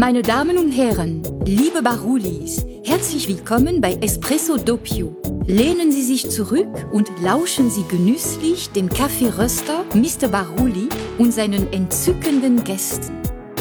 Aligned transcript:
Meine 0.00 0.22
Damen 0.22 0.56
und 0.56 0.72
Herren, 0.72 1.22
liebe 1.44 1.82
Barulis, 1.82 2.64
herzlich 2.86 3.28
willkommen 3.28 3.82
bei 3.82 3.98
Espresso 4.00 4.56
Doppio. 4.56 5.14
Lehnen 5.44 5.92
Sie 5.92 6.00
sich 6.00 6.30
zurück 6.30 6.86
und 6.90 7.10
lauschen 7.20 7.68
Sie 7.68 7.84
genüsslich 7.86 8.70
dem 8.70 8.88
Kaffeeröster 8.88 9.84
Mr. 9.92 10.28
Baruli 10.28 10.88
und 11.18 11.34
seinen 11.34 11.70
entzückenden 11.70 12.64
Gästen. 12.64 13.14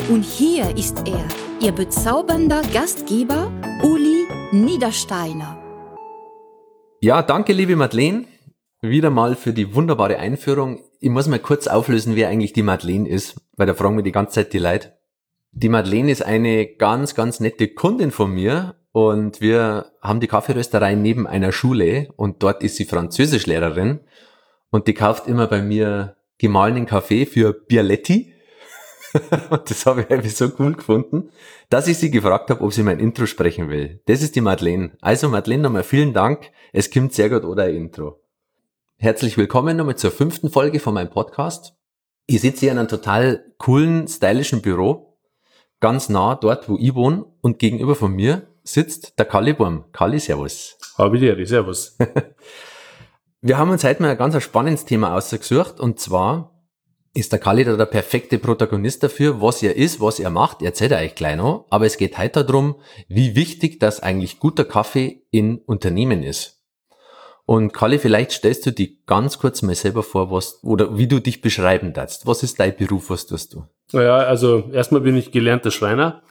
Und 0.07 0.23
hier 0.23 0.77
ist 0.77 1.03
er, 1.05 1.27
Ihr 1.59 1.73
bezaubernder 1.73 2.61
Gastgeber 2.73 3.51
Uli 3.83 4.25
Niedersteiner. 4.53 5.61
Ja, 7.01 7.21
danke, 7.21 7.51
liebe 7.51 7.75
Madeleine, 7.75 8.27
wieder 8.79 9.09
mal 9.09 9.35
für 9.35 9.51
die 9.51 9.75
wunderbare 9.75 10.19
Einführung. 10.19 10.85
Ich 11.01 11.09
muss 11.09 11.27
mal 11.27 11.39
kurz 11.39 11.67
auflösen, 11.67 12.15
wer 12.15 12.29
eigentlich 12.29 12.53
die 12.53 12.63
Madeleine 12.63 13.09
ist, 13.09 13.41
weil 13.57 13.67
da 13.67 13.73
fragen 13.73 13.97
wir 13.97 14.03
die 14.03 14.13
ganze 14.13 14.35
Zeit 14.35 14.53
die 14.53 14.59
Leute. 14.59 14.98
Die 15.51 15.69
Madeleine 15.69 16.11
ist 16.11 16.23
eine 16.23 16.67
ganz, 16.67 17.15
ganz 17.15 17.39
nette 17.39 17.67
Kundin 17.69 18.11
von 18.11 18.31
mir 18.31 18.75
und 18.91 19.41
wir 19.41 19.91
haben 20.01 20.19
die 20.19 20.27
Kaffeerösterei 20.27 20.95
neben 20.95 21.25
einer 21.25 21.51
Schule 21.51 22.09
und 22.17 22.43
dort 22.43 22.63
ist 22.63 22.75
sie 22.75 22.85
Französischlehrerin 22.85 24.01
und 24.69 24.87
die 24.87 24.93
kauft 24.93 25.27
immer 25.27 25.47
bei 25.47 25.61
mir 25.61 26.17
gemahlenen 26.37 26.85
Kaffee 26.85 27.25
für 27.25 27.53
Bialetti. 27.53 28.33
und 29.49 29.69
das 29.69 29.87
habe 29.87 30.01
ich 30.01 30.09
irgendwie 30.09 30.29
so 30.29 30.51
cool 30.59 30.75
gefunden, 30.75 31.31
dass 31.69 31.87
ich 31.87 31.97
sie 31.97 32.11
gefragt 32.11 32.51
habe, 32.51 32.63
ob 32.63 32.71
sie 32.71 32.83
mein 32.83 32.99
Intro 32.99 33.25
sprechen 33.25 33.69
will. 33.69 34.01
Das 34.05 34.21
ist 34.21 34.35
die 34.35 34.41
Madeleine. 34.41 34.91
Also 35.01 35.29
Madeleine, 35.29 35.63
nochmal 35.63 35.83
vielen 35.83 36.13
Dank. 36.13 36.51
Es 36.73 36.91
kommt 36.91 37.13
sehr 37.13 37.29
gut 37.29 37.43
oder 37.43 37.63
ein 37.63 37.75
Intro. 37.75 38.21
Herzlich 38.97 39.35
willkommen 39.35 39.77
nochmal 39.77 39.95
zur 39.95 40.11
fünften 40.11 40.51
Folge 40.51 40.79
von 40.79 40.93
meinem 40.93 41.09
Podcast. 41.09 41.73
Ich 42.27 42.41
sitze 42.41 42.59
hier 42.61 42.71
in 42.71 42.77
einem 42.77 42.87
total 42.87 43.43
coolen, 43.57 44.07
stylischen 44.07 44.61
Büro, 44.61 45.08
ganz 45.79 46.09
nah 46.09 46.35
dort, 46.35 46.69
wo 46.69 46.77
ich 46.79 46.95
wohne 46.95 47.25
und 47.41 47.59
gegenüber 47.59 47.95
von 47.95 48.13
mir 48.13 48.47
sitzt 48.63 49.17
der 49.17 49.25
Kali 49.25 49.53
Burm. 49.53 49.85
Kali, 49.91 50.19
servus. 50.19 50.77
Habe 50.97 51.17
dir, 51.19 51.45
servus. 51.45 51.97
Wir 53.41 53.57
haben 53.57 53.71
uns 53.71 53.85
heute 53.85 54.01
mal 54.01 54.11
ein 54.11 54.17
ganz 54.17 54.41
spannendes 54.43 54.83
Thema 54.83 55.15
ausgesucht 55.15 55.79
und 55.79 55.99
zwar 55.99 56.59
ist 57.13 57.31
der 57.31 57.39
Kali 57.39 57.63
da 57.63 57.75
der 57.75 57.85
perfekte 57.85 58.37
Protagonist 58.37 59.01
dafür, 59.01 59.41
was 59.41 59.63
er 59.63 59.75
ist, 59.75 59.99
was 59.99 60.19
er 60.19 60.29
macht, 60.29 60.61
erzählt 60.61 60.91
er 60.91 60.99
euch 60.99 61.15
gleich 61.15 61.37
noch, 61.37 61.65
aber 61.69 61.85
es 61.85 61.97
geht 61.97 62.17
heute 62.17 62.43
darum, 62.43 62.75
wie 63.07 63.35
wichtig 63.35 63.79
das 63.79 64.01
eigentlich 64.01 64.39
guter 64.39 64.65
Kaffee 64.65 65.23
in 65.31 65.59
Unternehmen 65.59 66.21
ist. 66.21 66.58
Und 67.49 67.73
Kali, 67.73 67.97
vielleicht 67.97 68.31
stellst 68.31 68.67
du 68.67 68.71
dich 68.71 69.07
ganz 69.07 69.39
kurz 69.39 69.63
mal 69.63 69.73
selber 69.73 70.03
vor, 70.03 70.29
was 70.29 70.63
oder 70.63 70.99
wie 70.99 71.07
du 71.07 71.19
dich 71.19 71.41
beschreiben 71.41 71.93
darfst. 71.93 72.27
Was 72.27 72.43
ist 72.43 72.59
dein 72.59 72.75
Beruf, 72.75 73.09
was 73.09 73.25
tust 73.25 73.55
du? 73.55 73.65
Naja, 73.91 74.17
also 74.17 74.69
erstmal 74.71 75.01
bin 75.01 75.17
ich 75.17 75.31
gelernter 75.31 75.71
Schreiner, 75.71 76.21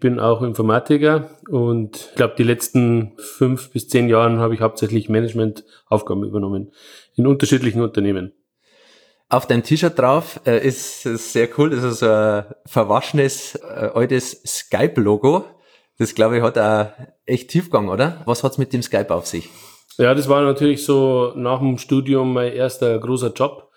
bin 0.00 0.18
auch 0.18 0.40
Informatiker 0.40 1.28
und 1.50 2.08
ich 2.08 2.14
glaube, 2.14 2.36
die 2.38 2.44
letzten 2.44 3.12
fünf 3.18 3.72
bis 3.72 3.88
zehn 3.88 4.08
Jahren 4.08 4.38
habe 4.38 4.54
ich 4.54 4.62
hauptsächlich 4.62 5.10
Managementaufgaben 5.10 6.24
übernommen 6.24 6.72
in 7.14 7.26
unterschiedlichen 7.26 7.82
Unternehmen. 7.82 8.32
Auf 9.28 9.46
deinem 9.46 9.64
T-Shirt 9.64 9.98
drauf 9.98 10.40
äh, 10.46 10.66
ist, 10.66 11.04
ist 11.04 11.34
sehr 11.34 11.50
cool, 11.58 11.68
das 11.68 11.84
ist 11.84 11.98
so 11.98 12.08
ein 12.08 12.46
verwaschenes, 12.64 13.56
äh, 13.56 13.90
altes 13.92 14.40
Skype-Logo. 14.46 15.44
Das 15.98 16.14
glaube 16.14 16.38
ich 16.38 16.42
hat 16.42 16.56
auch 16.56 16.86
echt 17.26 17.50
Tiefgang, 17.50 17.90
oder? 17.90 18.22
Was 18.24 18.42
hat's 18.42 18.56
mit 18.56 18.72
dem 18.72 18.80
Skype 18.80 19.14
auf 19.14 19.26
sich? 19.26 19.50
Ja, 19.96 20.12
das 20.12 20.28
war 20.28 20.42
natürlich 20.42 20.84
so 20.84 21.32
nach 21.36 21.60
dem 21.60 21.78
Studium 21.78 22.32
mein 22.32 22.52
erster 22.52 22.98
großer 22.98 23.32
Job. 23.32 23.70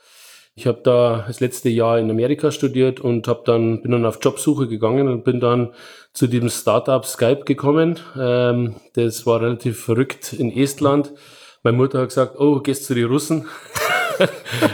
Ich 0.55 0.65
habe 0.65 0.79
da 0.83 1.25
das 1.27 1.39
letzte 1.39 1.69
Jahr 1.69 1.99
in 1.99 2.09
Amerika 2.09 2.49
studiert 2.49 2.99
und 2.99 3.27
hab 3.27 3.45
dann 3.45 3.83
bin 3.83 3.91
dann 3.91 4.05
auf 4.07 4.17
Jobsuche 4.19 4.67
gegangen 4.67 5.07
und 5.07 5.23
bin 5.23 5.39
dann 5.39 5.73
zu 6.13 6.25
diesem 6.25 6.49
Startup 6.49 7.05
Skype 7.05 7.43
gekommen. 7.45 7.99
Ähm, 8.19 8.75
das 8.93 9.27
war 9.27 9.41
relativ 9.41 9.79
verrückt 9.79 10.33
in 10.33 10.51
Estland. 10.51 11.13
Meine 11.61 11.77
Mutter 11.77 11.99
hat 11.99 12.09
gesagt, 12.09 12.39
oh, 12.39 12.61
gehst 12.61 12.85
zu 12.85 12.95
den 12.95 13.05
Russen. 13.05 13.45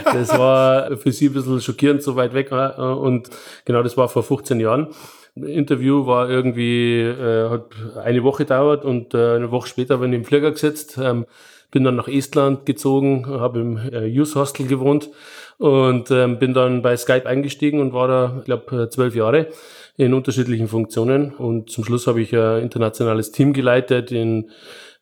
das 0.04 0.30
war 0.38 0.96
für 0.96 1.12
sie 1.12 1.26
ein 1.26 1.34
bisschen 1.34 1.60
schockierend, 1.60 2.02
so 2.02 2.16
weit 2.16 2.32
weg. 2.32 2.50
Äh, 2.52 2.80
und 2.80 3.28
genau, 3.66 3.82
das 3.82 3.98
war 3.98 4.08
vor 4.08 4.22
15 4.22 4.60
Jahren. 4.60 4.88
Interview 5.36 6.06
war 6.06 6.30
irgendwie, 6.30 7.00
äh, 7.00 7.48
hat 7.48 7.66
eine 8.02 8.22
Woche 8.22 8.44
dauert 8.44 8.84
und 8.84 9.14
äh, 9.14 9.34
eine 9.34 9.50
Woche 9.50 9.68
später 9.68 9.98
bin 9.98 10.12
ich 10.12 10.18
im 10.18 10.24
Flieger 10.24 10.52
gesetzt, 10.52 10.98
ähm, 11.02 11.26
bin 11.72 11.82
dann 11.82 11.96
nach 11.96 12.06
Estland 12.06 12.66
gezogen, 12.66 13.26
habe 13.26 13.60
im 13.60 13.76
äh, 13.76 14.04
Youth 14.06 14.36
Hostel 14.36 14.68
gewohnt 14.68 15.10
und 15.58 16.10
ähm, 16.12 16.38
bin 16.38 16.54
dann 16.54 16.82
bei 16.82 16.96
Skype 16.96 17.26
eingestiegen 17.26 17.80
und 17.80 17.92
war 17.92 18.06
da, 18.06 18.36
ich 18.38 18.44
glaube, 18.44 18.84
äh, 18.84 18.88
zwölf 18.90 19.16
Jahre 19.16 19.48
in 19.96 20.14
unterschiedlichen 20.14 20.68
Funktionen. 20.68 21.34
Und 21.34 21.70
zum 21.70 21.84
Schluss 21.84 22.06
habe 22.06 22.20
ich 22.20 22.34
ein 22.36 22.62
internationales 22.62 23.32
Team 23.32 23.52
geleitet 23.52 24.12
in 24.12 24.50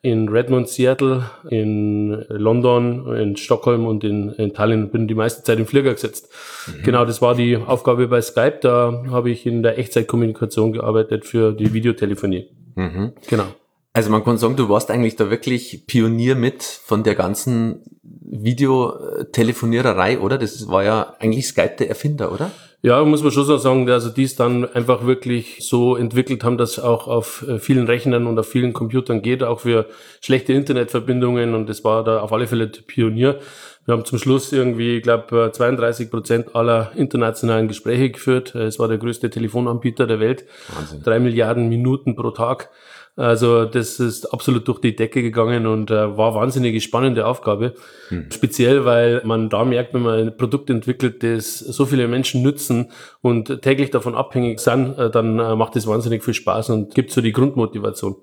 in 0.02 0.28
Redmond, 0.28 0.68
Seattle, 0.68 1.30
in 1.48 2.24
London, 2.28 3.14
in 3.14 3.36
Stockholm 3.36 3.86
und 3.86 4.02
in, 4.02 4.30
in 4.30 4.52
Tallinn. 4.52 4.90
Bin 4.90 5.06
die 5.06 5.14
meiste 5.14 5.44
Zeit 5.44 5.58
im 5.58 5.66
Flieger 5.66 5.92
gesetzt. 5.92 6.28
Mhm. 6.66 6.82
Genau, 6.82 7.04
das 7.04 7.22
war 7.22 7.36
die 7.36 7.56
Aufgabe 7.56 8.08
bei 8.08 8.20
Skype. 8.20 8.58
Da 8.60 9.04
habe 9.10 9.30
ich 9.30 9.46
in 9.46 9.62
der 9.62 9.78
Echtzeitkommunikation 9.78 10.72
gearbeitet 10.72 11.24
für 11.24 11.52
die 11.52 11.72
Videotelefonie. 11.72 12.48
Mhm. 12.74 13.12
Genau. 13.28 13.44
Also 13.94 14.10
man 14.10 14.24
kann 14.24 14.38
sagen, 14.38 14.56
du 14.56 14.70
warst 14.70 14.90
eigentlich 14.90 15.16
da 15.16 15.30
wirklich 15.30 15.86
Pionier 15.86 16.34
mit 16.34 16.62
von 16.62 17.02
der 17.02 17.14
ganzen 17.14 17.82
Videotelefoniererei, 18.02 20.18
oder? 20.18 20.38
Das 20.38 20.66
war 20.68 20.82
ja 20.82 21.14
eigentlich 21.18 21.46
Skype 21.46 21.76
der 21.78 21.90
Erfinder, 21.90 22.32
oder? 22.32 22.50
Ja, 22.84 23.04
muss 23.04 23.22
man 23.22 23.30
schon 23.30 23.44
so 23.44 23.56
sagen, 23.58 23.88
also 23.88 24.08
die 24.08 24.24
es 24.24 24.34
dann 24.34 24.64
einfach 24.64 25.06
wirklich 25.06 25.58
so 25.60 25.94
entwickelt 25.94 26.42
haben, 26.42 26.58
dass 26.58 26.80
auch 26.80 27.06
auf 27.06 27.46
äh, 27.46 27.60
vielen 27.60 27.86
Rechnern 27.86 28.26
und 28.26 28.36
auf 28.38 28.48
vielen 28.48 28.72
Computern 28.72 29.22
geht, 29.22 29.44
auch 29.44 29.60
für 29.60 29.86
schlechte 30.20 30.52
Internetverbindungen 30.52 31.54
und 31.54 31.68
das 31.68 31.84
war 31.84 32.02
da 32.02 32.20
auf 32.20 32.32
alle 32.32 32.48
Fälle 32.48 32.66
der 32.66 32.82
Pionier. 32.82 33.38
Wir 33.84 33.92
haben 33.92 34.04
zum 34.04 34.18
Schluss 34.18 34.52
irgendwie, 34.52 34.96
ich 34.96 35.02
glaube, 35.02 35.50
32 35.52 36.10
Prozent 36.10 36.56
aller 36.56 36.90
internationalen 36.96 37.68
Gespräche 37.68 38.10
geführt. 38.10 38.54
Es 38.54 38.78
war 38.78 38.88
der 38.88 38.98
größte 38.98 39.28
Telefonanbieter 39.28 40.06
der 40.06 40.18
Welt. 40.18 40.44
Wahnsinn. 40.74 41.02
Drei 41.02 41.20
Milliarden 41.20 41.68
Minuten 41.68 42.16
pro 42.16 42.30
Tag. 42.30 42.70
Also 43.14 43.66
das 43.66 44.00
ist 44.00 44.32
absolut 44.32 44.66
durch 44.68 44.80
die 44.80 44.96
Decke 44.96 45.20
gegangen 45.20 45.66
und 45.66 45.90
äh, 45.90 46.16
war 46.16 46.34
wahnsinnig 46.34 46.82
spannende 46.82 47.26
Aufgabe. 47.26 47.74
Hm. 48.08 48.30
Speziell, 48.32 48.86
weil 48.86 49.20
man 49.24 49.50
da 49.50 49.66
merkt, 49.66 49.92
wenn 49.92 50.00
man 50.00 50.18
ein 50.18 50.36
Produkt 50.36 50.70
entwickelt, 50.70 51.22
das 51.22 51.58
so 51.58 51.84
viele 51.84 52.08
Menschen 52.08 52.42
nützen 52.42 52.90
und 53.20 53.60
täglich 53.60 53.90
davon 53.90 54.14
abhängig 54.14 54.60
sind, 54.60 54.98
äh, 54.98 55.10
dann 55.10 55.38
äh, 55.38 55.54
macht 55.56 55.76
es 55.76 55.86
wahnsinnig 55.86 56.24
viel 56.24 56.32
Spaß 56.32 56.70
und 56.70 56.94
gibt 56.94 57.10
so 57.12 57.20
die 57.20 57.32
Grundmotivation, 57.32 58.16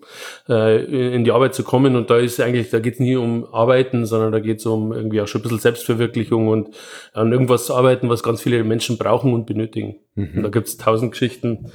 äh, 0.50 1.14
in 1.14 1.24
die 1.24 1.32
Arbeit 1.32 1.54
zu 1.54 1.64
kommen. 1.64 1.96
Und 1.96 2.10
da 2.10 2.18
ist 2.18 2.40
eigentlich, 2.40 2.72
da 2.72 2.80
geht 2.80 2.96
es 2.96 3.00
nie 3.00 3.16
um 3.16 3.46
Arbeiten, 3.54 4.08
sondern 4.08 4.32
da 4.32 4.40
geht 4.40 4.58
es 4.58 4.66
um 4.66 4.92
irgendwie 4.92 5.22
auch 5.22 5.28
schon 5.28 5.42
ein 5.42 5.44
bisschen 5.44 5.60
Selbstverwirklichung 5.60 6.48
und 6.48 6.76
an 7.14 7.32
irgendwas 7.32 7.68
zu 7.68 7.76
arbeiten, 7.76 8.10
was 8.10 8.24
ganz 8.24 8.42
viele 8.42 8.64
Menschen 8.64 8.98
brauchen 8.98 9.34
und 9.34 9.46
benötigen. 9.46 9.98
Mhm. 10.16 10.32
Und 10.38 10.44
da 10.44 10.50
gibt 10.50 10.68
es 10.68 10.78
tausend 10.78 11.12
Geschichten 11.12 11.72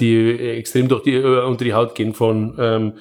die 0.00 0.38
extrem 0.38 0.88
durch 0.88 1.02
die, 1.02 1.14
äh, 1.14 1.44
unter 1.44 1.64
die 1.64 1.74
Haut 1.74 1.94
gehen 1.94 2.14
von 2.14 2.54
ähm, 2.58 2.92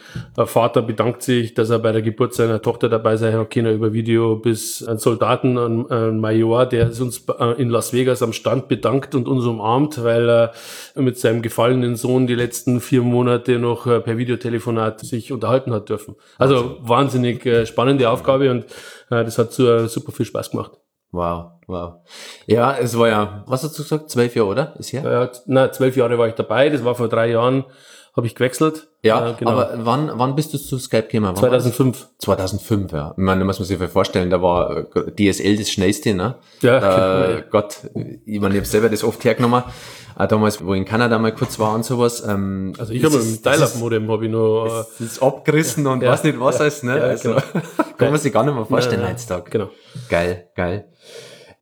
Vater 0.46 0.82
bedankt 0.82 1.24
sich, 1.24 1.54
dass 1.54 1.70
er 1.70 1.80
bei 1.80 1.92
der 1.92 2.02
Geburt 2.02 2.34
seiner 2.34 2.62
Tochter 2.62 2.90
dabei 2.90 3.18
sein 3.18 3.48
kann, 3.50 3.66
über 3.66 3.94
Video 3.94 4.36
bis 4.36 4.84
ein 4.84 4.98
Soldaten, 4.98 5.58
ein, 5.58 5.90
ein 5.92 6.20
Major, 6.20 6.66
der 6.66 6.88
uns 6.88 7.26
äh, 7.40 7.62
in 7.62 7.70
Las 7.70 7.94
Vegas 7.94 8.22
am 8.22 8.34
Stand 8.34 8.68
bedankt 8.68 9.16
und 9.16 9.28
uns 9.28 9.46
umarmt, 9.46 10.04
weil 10.04 10.30
er 10.30 10.52
mit 10.96 11.18
seinem 11.18 11.42
gefallenen 11.42 11.96
Sohn 11.96 12.28
die 12.28 12.36
letzten 12.36 12.80
vier 12.80 13.02
Monate 13.02 13.60
noch 13.60 13.88
äh, 13.88 14.00
per 14.00 14.18
Videotelefonat 14.18 15.00
sich 15.02 15.32
unterhalten 15.32 15.74
hat 15.74 15.90
dürfen. 15.90 16.16
Also 16.38 16.78
wahnsinnig 16.82 17.46
äh, 17.46 17.66
spannende 17.66 18.10
Aufgabe 18.10 18.52
und 18.52 18.66
äh, 19.10 19.24
das 19.24 19.38
hat 19.38 19.54
so, 19.54 19.88
super 19.88 20.12
viel 20.12 20.26
Spaß 20.26 20.52
gemacht. 20.52 20.83
Wow, 21.14 21.52
wow. 21.68 21.94
Ja, 22.48 22.76
es 22.76 22.98
war 22.98 23.08
ja, 23.08 23.44
was 23.46 23.64
hast 23.64 23.78
du 23.78 23.84
gesagt, 23.84 24.10
zwölf 24.10 24.36
Jahre, 24.36 24.50
oder? 24.50 24.76
Ist 24.80 24.94
her? 24.94 25.04
Ja, 25.04 25.30
na, 25.46 25.72
zwölf 25.72 25.96
Jahre 25.96 26.18
war 26.18 26.28
ich 26.28 26.34
dabei, 26.34 26.70
das 26.70 26.84
war 26.84 26.96
vor 26.96 27.08
drei 27.08 27.28
Jahren, 27.30 27.66
habe 28.16 28.28
ich 28.28 28.36
gewechselt. 28.36 28.90
Ja, 29.02 29.32
äh, 29.32 29.34
genau. 29.34 29.52
aber 29.52 29.74
wann, 29.78 30.12
wann 30.14 30.36
bist 30.36 30.54
du 30.54 30.60
zu 30.60 30.78
Skype 30.78 31.08
gekommen? 31.08 31.36
2005. 31.36 32.10
2005, 32.20 32.92
ja. 32.92 33.12
Ich 33.12 33.18
meine, 33.18 33.40
da 33.40 33.46
muss 33.46 33.60
man 33.60 33.68
sich 33.68 33.78
vorstellen, 33.90 34.30
da 34.30 34.42
war 34.42 34.86
äh, 34.96 35.32
DSL 35.32 35.58
das 35.58 35.72
schnellste, 35.72 36.14
ne? 36.14 36.36
Ja, 36.62 36.78
äh, 36.78 37.36
genau. 37.36 37.44
Gott, 37.50 37.78
ich 38.26 38.40
meine, 38.40 38.54
ich 38.54 38.60
habe 38.60 38.68
selber 38.68 38.90
das 38.90 39.04
oft 39.04 39.24
hergenommen. 39.24 39.64
Auch 40.16 40.28
damals, 40.28 40.64
wo 40.64 40.74
ich 40.76 40.80
in 40.80 40.86
Kanada 40.86 41.18
mal 41.18 41.34
kurz 41.34 41.58
war 41.58 41.74
und 41.74 41.84
sowas. 41.84 42.24
Ähm, 42.26 42.74
also 42.78 42.94
ich 42.94 43.04
habe 43.04 43.18
im 43.18 43.42
Dial-Up-Modem 43.42 44.12
habe 44.12 44.26
ich 44.26 44.32
nur... 44.32 44.68
Das 44.68 45.02
ist 45.02 45.24
abgerissen 45.24 45.88
und 45.88 46.04
ja, 46.04 46.12
weiß 46.12 46.24
nicht 46.24 46.40
was 46.40 46.56
ja, 46.56 46.62
alles, 46.62 46.84
ne? 46.84 46.98
Ja, 46.98 47.04
also, 47.04 47.30
genau. 47.30 47.42
kann 47.98 48.12
man 48.12 48.20
sich 48.20 48.32
gar 48.32 48.44
nicht 48.44 48.54
mehr 48.54 48.66
vorstellen 48.66 49.08
heutzutage. 49.10 49.50
Genau. 49.50 49.70
Geil, 50.10 50.50
geil. 50.56 50.88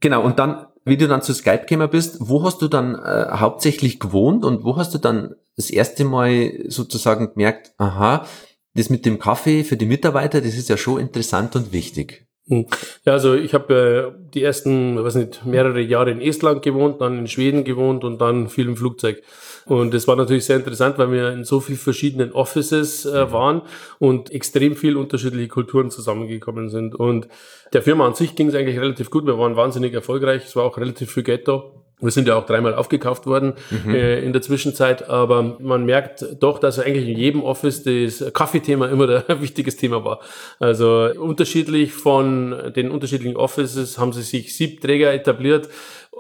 Genau, 0.01 0.21
und 0.21 0.38
dann, 0.38 0.65
wie 0.85 0.97
du 0.97 1.07
dann 1.07 1.21
zu 1.21 1.33
Skype 1.33 1.65
gekommen 1.67 1.89
bist, 1.89 2.17
wo 2.19 2.43
hast 2.43 2.61
du 2.61 2.67
dann 2.67 2.95
äh, 2.95 3.27
hauptsächlich 3.31 3.99
gewohnt 3.99 4.43
und 4.43 4.63
wo 4.63 4.77
hast 4.77 4.93
du 4.93 4.97
dann 4.97 5.35
das 5.55 5.69
erste 5.69 6.05
Mal 6.05 6.65
sozusagen 6.67 7.33
gemerkt, 7.33 7.73
aha, 7.77 8.25
das 8.73 8.89
mit 8.89 9.05
dem 9.05 9.19
Kaffee 9.19 9.63
für 9.63 9.77
die 9.77 9.85
Mitarbeiter, 9.85 10.41
das 10.41 10.55
ist 10.55 10.69
ja 10.69 10.77
schon 10.77 10.99
interessant 10.99 11.55
und 11.55 11.73
wichtig. 11.73 12.25
Hm. 12.47 12.65
Ja, 13.05 13.13
also 13.13 13.35
ich 13.35 13.53
habe 13.53 14.13
äh, 14.15 14.29
die 14.33 14.43
ersten, 14.43 15.01
weiß 15.01 15.15
nicht, 15.15 15.45
mehrere 15.45 15.81
Jahre 15.81 16.11
in 16.11 16.21
Estland 16.21 16.61
gewohnt, 16.63 16.99
dann 16.99 17.19
in 17.19 17.27
Schweden 17.27 17.63
gewohnt 17.63 18.03
und 18.03 18.19
dann 18.19 18.49
viel 18.49 18.67
im 18.67 18.75
Flugzeug. 18.75 19.21
Und 19.65 19.93
das 19.93 20.07
war 20.07 20.15
natürlich 20.15 20.45
sehr 20.45 20.57
interessant, 20.57 20.97
weil 20.97 21.11
wir 21.11 21.31
in 21.31 21.43
so 21.43 21.59
vielen 21.59 21.77
verschiedenen 21.77 22.31
Offices 22.31 23.05
äh, 23.05 23.31
waren 23.31 23.61
und 23.99 24.31
extrem 24.31 24.75
viel 24.75 24.97
unterschiedliche 24.97 25.47
Kulturen 25.47 25.91
zusammengekommen 25.91 26.69
sind. 26.69 26.95
Und 26.95 27.27
der 27.73 27.81
Firma 27.81 28.05
an 28.05 28.15
sich 28.15 28.35
ging 28.35 28.47
es 28.47 28.55
eigentlich 28.55 28.79
relativ 28.79 29.09
gut. 29.09 29.25
Wir 29.25 29.37
waren 29.37 29.55
wahnsinnig 29.55 29.93
erfolgreich. 29.93 30.43
Es 30.45 30.55
war 30.55 30.63
auch 30.63 30.77
relativ 30.77 31.11
viel 31.11 31.23
Ghetto. 31.23 31.81
Wir 32.01 32.11
sind 32.11 32.27
ja 32.27 32.35
auch 32.35 32.45
dreimal 32.45 32.73
aufgekauft 32.73 33.27
worden 33.27 33.53
mhm. 33.69 33.93
äh, 33.93 34.19
in 34.21 34.33
der 34.33 34.41
Zwischenzeit, 34.41 35.07
aber 35.07 35.57
man 35.59 35.85
merkt 35.85 36.25
doch, 36.39 36.57
dass 36.57 36.79
eigentlich 36.79 37.07
in 37.07 37.17
jedem 37.17 37.43
Office 37.43 37.83
das 37.83 38.33
Kaffeethema 38.33 38.87
immer 38.87 39.23
ein 39.27 39.41
wichtiges 39.41 39.77
Thema 39.77 40.03
war. 40.03 40.19
Also 40.59 41.09
unterschiedlich 41.15 41.93
von 41.93 42.73
den 42.75 42.89
unterschiedlichen 42.89 43.37
Offices 43.37 43.99
haben 43.99 44.13
sie 44.13 44.23
sich 44.23 44.55
Siebträger 44.55 45.13
etabliert 45.13 45.69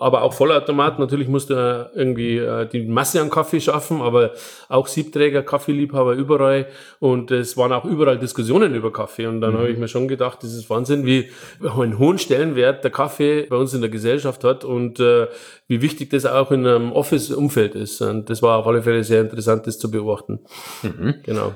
aber 0.01 0.23
auch 0.23 0.33
Vollautomat. 0.33 0.97
Natürlich 0.97 1.27
musst 1.27 1.51
du 1.51 1.89
irgendwie 1.93 2.37
äh, 2.37 2.67
die 2.67 2.87
Masse 2.87 3.21
an 3.21 3.29
Kaffee 3.29 3.61
schaffen, 3.61 4.01
aber 4.01 4.31
auch 4.67 4.87
Siebträger, 4.87 5.43
Kaffeeliebhaber 5.43 6.13
überall. 6.13 6.65
Und 6.99 7.29
es 7.29 7.55
waren 7.55 7.71
auch 7.71 7.85
überall 7.85 8.17
Diskussionen 8.17 8.73
über 8.73 8.91
Kaffee. 8.91 9.27
Und 9.27 9.41
dann 9.41 9.53
mhm. 9.53 9.57
habe 9.59 9.69
ich 9.69 9.77
mir 9.77 9.87
schon 9.87 10.07
gedacht, 10.07 10.39
das 10.41 10.53
ist 10.53 10.69
Wahnsinn, 10.71 11.05
wie 11.05 11.29
einen 11.61 11.99
hohen 11.99 12.17
Stellenwert 12.17 12.83
der 12.83 12.91
Kaffee 12.91 13.43
bei 13.43 13.55
uns 13.55 13.75
in 13.75 13.81
der 13.81 13.91
Gesellschaft 13.91 14.43
hat 14.43 14.63
und 14.63 14.99
äh, 14.99 15.27
wie 15.67 15.83
wichtig 15.83 16.09
das 16.09 16.25
auch 16.25 16.51
in 16.51 16.65
einem 16.65 16.91
Office-Umfeld 16.91 17.75
ist. 17.75 18.01
Und 18.01 18.29
das 18.31 18.41
war 18.41 18.57
auf 18.57 18.65
alle 18.65 18.81
Fälle 18.81 19.03
sehr 19.03 19.21
interessant, 19.21 19.67
das 19.67 19.77
zu 19.77 19.91
beobachten. 19.91 20.39
Mhm. 20.81 21.15
Genau. 21.23 21.53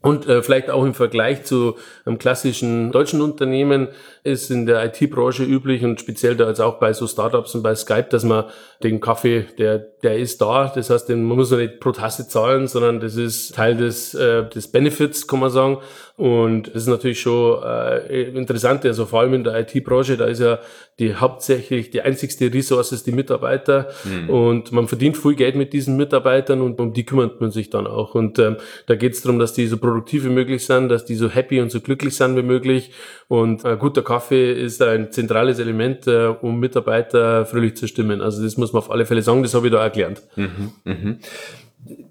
Und 0.00 0.28
äh, 0.28 0.42
vielleicht 0.42 0.70
auch 0.70 0.84
im 0.84 0.94
Vergleich 0.94 1.42
zu 1.42 1.76
einem 2.04 2.18
klassischen 2.18 2.92
deutschen 2.92 3.20
Unternehmen 3.20 3.88
ist 4.22 4.48
in 4.48 4.64
der 4.64 4.84
IT-Branche 4.84 5.42
üblich 5.42 5.84
und 5.84 5.98
speziell 5.98 6.36
da 6.36 6.46
jetzt 6.46 6.60
auch 6.60 6.78
bei 6.78 6.92
so 6.92 7.08
Startups 7.08 7.56
und 7.56 7.64
bei 7.64 7.74
Skype, 7.74 8.06
dass 8.10 8.22
man 8.22 8.44
den 8.84 9.00
Kaffee, 9.00 9.46
der, 9.58 9.78
der 9.78 10.16
ist 10.16 10.40
da. 10.40 10.70
Das 10.72 10.90
heißt, 10.90 11.08
den, 11.08 11.24
man 11.24 11.36
muss 11.36 11.50
man 11.50 11.60
nicht 11.60 11.80
pro 11.80 11.90
Tasse 11.90 12.28
zahlen, 12.28 12.68
sondern 12.68 13.00
das 13.00 13.16
ist 13.16 13.56
Teil 13.56 13.76
des, 13.76 14.14
äh, 14.14 14.48
des 14.48 14.70
Benefits, 14.70 15.26
kann 15.26 15.40
man 15.40 15.50
sagen. 15.50 15.78
Und 16.18 16.66
das 16.66 16.82
ist 16.82 16.88
natürlich 16.88 17.20
schon 17.20 17.62
äh, 17.62 18.22
interessant, 18.30 18.84
also 18.84 19.06
vor 19.06 19.20
allem 19.20 19.34
in 19.34 19.44
der 19.44 19.60
IT-Branche, 19.60 20.16
da 20.16 20.24
ist 20.24 20.40
ja 20.40 20.58
die 20.98 21.14
hauptsächlich 21.14 21.90
die 21.90 22.02
einzigste 22.02 22.52
Ressource 22.52 22.90
ist 22.90 23.06
die 23.06 23.12
Mitarbeiter 23.12 23.86
mhm. 24.02 24.28
und 24.28 24.72
man 24.72 24.88
verdient 24.88 25.16
viel 25.16 25.36
Geld 25.36 25.54
mit 25.54 25.72
diesen 25.72 25.96
Mitarbeitern 25.96 26.60
und 26.60 26.80
um 26.80 26.92
die 26.92 27.04
kümmert 27.04 27.40
man 27.40 27.52
sich 27.52 27.70
dann 27.70 27.86
auch. 27.86 28.16
Und 28.16 28.40
ähm, 28.40 28.56
da 28.86 28.96
geht 28.96 29.12
es 29.12 29.22
darum, 29.22 29.38
dass 29.38 29.52
die 29.52 29.68
so 29.68 29.76
produktiv 29.76 30.24
wie 30.24 30.30
möglich 30.30 30.66
sind, 30.66 30.88
dass 30.88 31.04
die 31.04 31.14
so 31.14 31.28
happy 31.28 31.60
und 31.60 31.70
so 31.70 31.80
glücklich 31.80 32.16
sind 32.16 32.36
wie 32.36 32.42
möglich. 32.42 32.90
Und 33.28 33.64
äh, 33.64 33.76
guter 33.76 34.02
Kaffee 34.02 34.52
ist 34.52 34.82
ein 34.82 35.12
zentrales 35.12 35.60
Element, 35.60 36.08
äh, 36.08 36.34
um 36.42 36.58
Mitarbeiter 36.58 37.46
fröhlich 37.46 37.76
zu 37.76 37.86
stimmen. 37.86 38.22
Also 38.22 38.42
das 38.42 38.56
muss 38.56 38.72
man 38.72 38.82
auf 38.82 38.90
alle 38.90 39.06
Fälle 39.06 39.22
sagen, 39.22 39.44
das 39.44 39.54
habe 39.54 39.68
ich 39.68 39.72
da 39.72 39.84
erklärt. 39.84 40.20
Mhm, 40.34 40.72
mhm 40.82 41.18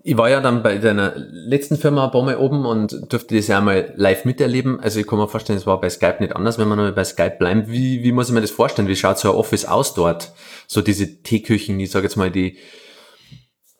ich 0.03 0.17
war 0.17 0.29
ja 0.29 0.41
dann 0.41 0.63
bei 0.63 0.77
deiner 0.77 1.13
letzten 1.15 1.77
Firma 1.77 2.05
ein 2.05 2.11
paar 2.11 2.23
Mal 2.23 2.37
oben 2.37 2.65
und 2.65 3.11
durfte 3.11 3.35
das 3.35 3.47
ja 3.47 3.61
mal 3.61 3.93
live 3.95 4.25
miterleben. 4.25 4.79
Also 4.79 4.99
ich 4.99 5.07
kann 5.07 5.19
mir 5.19 5.27
vorstellen, 5.27 5.57
es 5.57 5.67
war 5.67 5.79
bei 5.79 5.89
Skype 5.89 6.17
nicht 6.19 6.35
anders, 6.35 6.57
wenn 6.57 6.67
man 6.67 6.77
noch 6.77 6.91
bei 6.93 7.03
Skype 7.03 7.35
bleibt. 7.37 7.69
Wie, 7.69 8.03
wie 8.03 8.11
muss 8.11 8.29
ich 8.29 8.33
mir 8.33 8.41
das 8.41 8.51
vorstellen? 8.51 8.87
Wie 8.87 8.95
schaut 8.95 9.19
so 9.19 9.31
ein 9.31 9.35
Office 9.35 9.65
aus 9.65 9.93
dort? 9.93 10.31
So 10.67 10.81
diese 10.81 11.21
Teeküchen, 11.21 11.79
ich 11.79 11.91
sage 11.91 12.05
jetzt 12.05 12.15
mal 12.15 12.31
die 12.31 12.57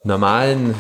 normalen 0.07 0.74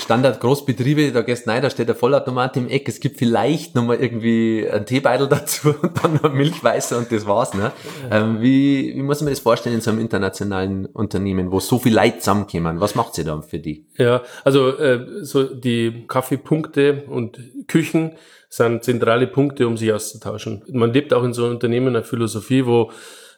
Standard-Großbetriebe, 0.00 1.12
da 1.12 1.22
gehst 1.22 1.46
rein, 1.46 1.62
da 1.62 1.70
steht 1.70 1.88
der 1.88 1.94
Vollautomat 1.94 2.56
im 2.56 2.68
Eck, 2.68 2.88
es 2.88 2.98
gibt 2.98 3.18
vielleicht 3.18 3.74
nochmal 3.74 3.98
irgendwie 4.00 4.68
einen 4.68 4.86
Teebeutel 4.86 5.28
dazu 5.30 5.74
und 5.80 6.02
dann 6.02 6.18
noch 6.20 6.32
Milchweißer 6.32 6.98
und 6.98 7.12
das 7.12 7.26
war's. 7.26 7.54
Ne? 7.54 7.70
Ähm, 8.10 8.40
wie, 8.40 8.94
wie 8.96 9.02
muss 9.02 9.20
man 9.20 9.30
das 9.30 9.40
vorstellen 9.40 9.76
in 9.76 9.80
so 9.80 9.90
einem 9.90 10.00
internationalen 10.00 10.86
Unternehmen, 10.86 11.52
wo 11.52 11.60
so 11.60 11.78
viel 11.78 11.94
Leute 11.94 12.18
zusammenkommen? 12.18 12.80
Was 12.80 12.94
macht 12.96 13.14
sie 13.14 13.24
dann 13.24 13.42
für 13.42 13.58
die? 13.58 13.86
Ja, 13.96 14.22
also 14.42 14.76
äh, 14.76 15.24
so 15.24 15.44
die 15.44 16.06
Kaffeepunkte 16.08 17.04
und 17.08 17.38
Küchen 17.68 18.16
sind 18.48 18.84
zentrale 18.84 19.26
Punkte, 19.26 19.66
um 19.66 19.76
sich 19.76 19.92
auszutauschen. 19.92 20.62
Man 20.72 20.92
lebt 20.92 21.12
auch 21.12 21.24
in 21.24 21.32
so 21.32 21.44
einem 21.44 21.54
Unternehmen 21.54 21.88
eine 21.88 22.04
Philosophie, 22.04 22.66
wo 22.66 22.90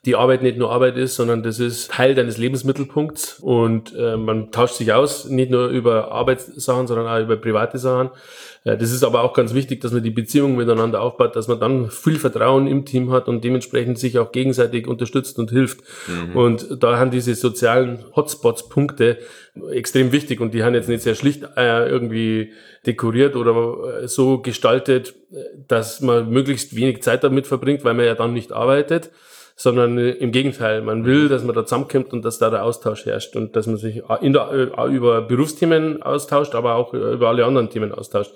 die 0.07 0.15
Arbeit 0.15 0.43
nicht 0.43 0.57
nur 0.57 0.71
Arbeit 0.71 0.97
ist, 0.97 1.17
sondern 1.17 1.43
das 1.43 1.59
ist 1.59 1.91
Teil 1.91 2.15
deines 2.15 2.39
Lebensmittelpunkts 2.39 3.41
und 3.41 3.93
äh, 3.97 4.17
man 4.17 4.53
tauscht 4.53 4.77
sich 4.77 4.93
aus, 4.93 5.29
nicht 5.29 5.51
nur 5.51 5.67
über 5.67 6.13
Arbeitssachen, 6.13 6.87
sondern 6.87 7.09
auch 7.09 7.21
über 7.21 7.37
private 7.37 7.77
Sachen. 7.79 8.11
Äh, 8.63 8.77
das 8.77 8.93
ist 8.93 9.03
aber 9.03 9.23
auch 9.23 9.35
ganz 9.35 9.53
wichtig, 9.53 9.81
dass 9.81 9.93
man 9.93 10.05
die 10.05 10.11
Beziehung 10.11 10.55
miteinander 10.55 11.03
aufbaut, 11.03 11.35
dass 11.35 11.49
man 11.49 11.59
dann 11.59 11.91
viel 11.91 12.21
Vertrauen 12.21 12.69
im 12.69 12.85
Team 12.85 13.11
hat 13.11 13.27
und 13.27 13.43
dementsprechend 13.43 13.99
sich 13.99 14.17
auch 14.21 14.31
gegenseitig 14.31 14.87
unterstützt 14.87 15.41
und 15.41 15.51
hilft. 15.51 15.81
Mhm. 16.07 16.37
Und 16.37 16.83
da 16.83 16.99
haben 16.99 17.11
diese 17.11 17.35
sozialen 17.35 18.05
Hotspots 18.15 18.69
Punkte 18.69 19.19
extrem 19.73 20.13
wichtig 20.13 20.41
und 20.41 20.55
die 20.55 20.63
haben 20.63 20.75
jetzt 20.75 20.89
nicht 20.89 21.03
sehr 21.03 21.17
schlicht 21.17 21.43
äh, 21.57 21.89
irgendwie 21.89 22.53
dekoriert 22.87 23.35
oder 23.35 24.03
äh, 24.03 24.09
so 24.09 24.39
gestaltet, 24.39 25.17
äh, 25.33 25.43
dass 25.67 26.01
man 26.01 26.31
möglichst 26.31 26.77
wenig 26.77 27.03
Zeit 27.03 27.25
damit 27.25 27.49
verbringt, 27.49 27.85
weil 27.85 27.95
man 27.95 28.07
ja 28.07 28.15
dann 28.15 28.33
nicht 28.33 28.53
arbeitet 28.53 29.11
sondern 29.57 29.99
äh, 29.99 30.11
im 30.11 30.31
Gegenteil, 30.31 30.83
man 30.83 31.05
will, 31.05 31.29
dass 31.29 31.43
man 31.43 31.55
da 31.55 31.65
zusammenkommt 31.65 32.13
und 32.13 32.25
dass 32.25 32.39
da 32.39 32.51
der 32.51 32.63
Austausch 32.63 33.07
herrscht 33.07 33.35
und 33.35 33.57
dass 33.57 33.67
man 33.67 33.79
sich 33.79 34.03
in 34.21 34.35
der, 34.35 34.51
äh, 34.53 34.95
über 34.95 35.23
Berufsthemen 35.23 36.03
austauscht, 36.03 36.55
aber 36.55 36.75
auch 36.75 36.93
über 36.93 37.29
alle 37.29 37.45
anderen 37.45 37.71
Themen 37.71 37.93
austauscht. 37.93 38.33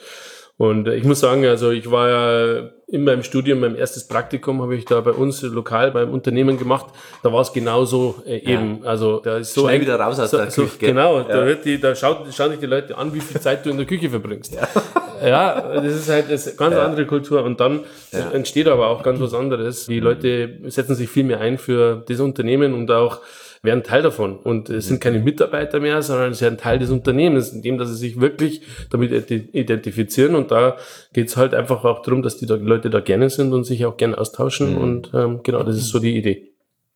Und 0.61 0.89
ich 0.89 1.05
muss 1.05 1.21
sagen, 1.21 1.47
also 1.47 1.71
ich 1.71 1.91
war 1.91 2.11
ja 2.11 2.69
in 2.87 3.03
meinem 3.05 3.23
Studium, 3.23 3.61
mein 3.61 3.77
erstes 3.77 4.07
Praktikum 4.07 4.61
habe 4.61 4.77
ich 4.77 4.85
da 4.85 5.01
bei 5.01 5.13
uns 5.13 5.41
lokal 5.41 5.91
beim 5.91 6.11
Unternehmen 6.11 6.59
gemacht. 6.59 6.85
Da 7.23 7.33
war 7.33 7.41
es 7.41 7.55
genauso 7.55 8.17
äh, 8.27 8.37
eben. 8.41 8.81
Ja. 8.83 8.91
Also 8.91 9.21
da 9.21 9.39
ist 9.39 9.55
so 9.55 9.63
Schnell 9.63 9.81
wieder 9.81 9.99
raus 9.99 10.21
aus 10.21 10.31
so, 10.31 10.37
der 10.37 10.51
so, 10.51 10.65
Küche. 10.65 10.77
Genau, 10.81 11.21
ja. 11.21 11.25
da, 11.25 11.47
wird 11.47 11.65
die, 11.65 11.81
da 11.81 11.95
schaut, 11.95 12.27
schauen 12.35 12.51
sich 12.51 12.61
die 12.61 12.67
Leute 12.67 12.95
an, 12.99 13.15
wie 13.15 13.21
viel 13.21 13.41
Zeit 13.41 13.65
du 13.65 13.71
in 13.71 13.79
der 13.79 13.87
Küche 13.87 14.11
verbringst. 14.11 14.53
Ja, 14.53 14.69
ja 15.27 15.81
das 15.81 15.95
ist 15.95 16.11
halt 16.11 16.27
eine 16.27 16.55
ganz 16.55 16.77
andere 16.77 17.07
Kultur. 17.07 17.43
Und 17.43 17.59
dann 17.59 17.81
entsteht 18.35 18.69
aber 18.69 18.89
auch 18.89 19.03
ganz 19.03 19.19
was 19.19 19.33
anderes. 19.33 19.87
Die 19.87 20.01
Leute 20.01 20.59
setzen 20.67 20.95
sich 20.95 21.09
viel 21.09 21.25
mehr 21.25 21.41
ein 21.41 21.57
für 21.57 22.05
das 22.07 22.21
Unternehmen 22.21 22.75
und 22.75 22.91
auch 22.91 23.21
werden 23.63 23.83
Teil 23.83 24.03
davon. 24.03 24.39
Und 24.39 24.71
es 24.71 24.87
sind 24.87 25.01
keine 25.01 25.19
Mitarbeiter 25.19 25.81
mehr, 25.81 26.03
sondern 26.03 26.33
sie 26.33 26.43
werden 26.43 26.59
Teil 26.59 26.79
des 26.79 26.91
Unternehmens, 26.91 27.53
indem 27.53 27.79
dass 27.79 27.89
sie 27.89 27.97
sich 27.97 28.21
wirklich 28.21 28.63
damit 28.91 29.31
identifizieren. 29.31 30.35
Und 30.35 30.51
da 30.51 30.77
geht's 31.13 31.37
halt 31.37 31.55
einfach 31.55 31.85
auch 31.85 32.03
darum, 32.03 32.23
dass 32.23 32.39
die 32.39 32.47
Leute 32.47 32.91
da 32.91 33.01
gerne 33.01 33.29
sind 33.29 33.53
und 33.53 33.65
sich 33.65 33.85
auch 33.85 33.97
gerne 33.97 34.17
austauschen. 34.17 34.77
Mhm. 34.77 34.79
Und 34.79 35.11
ähm, 35.15 35.41
genau, 35.43 35.63
das 35.63 35.77
ist 35.77 35.89
so 35.89 35.99
die 35.99 36.17
Idee. 36.17 36.51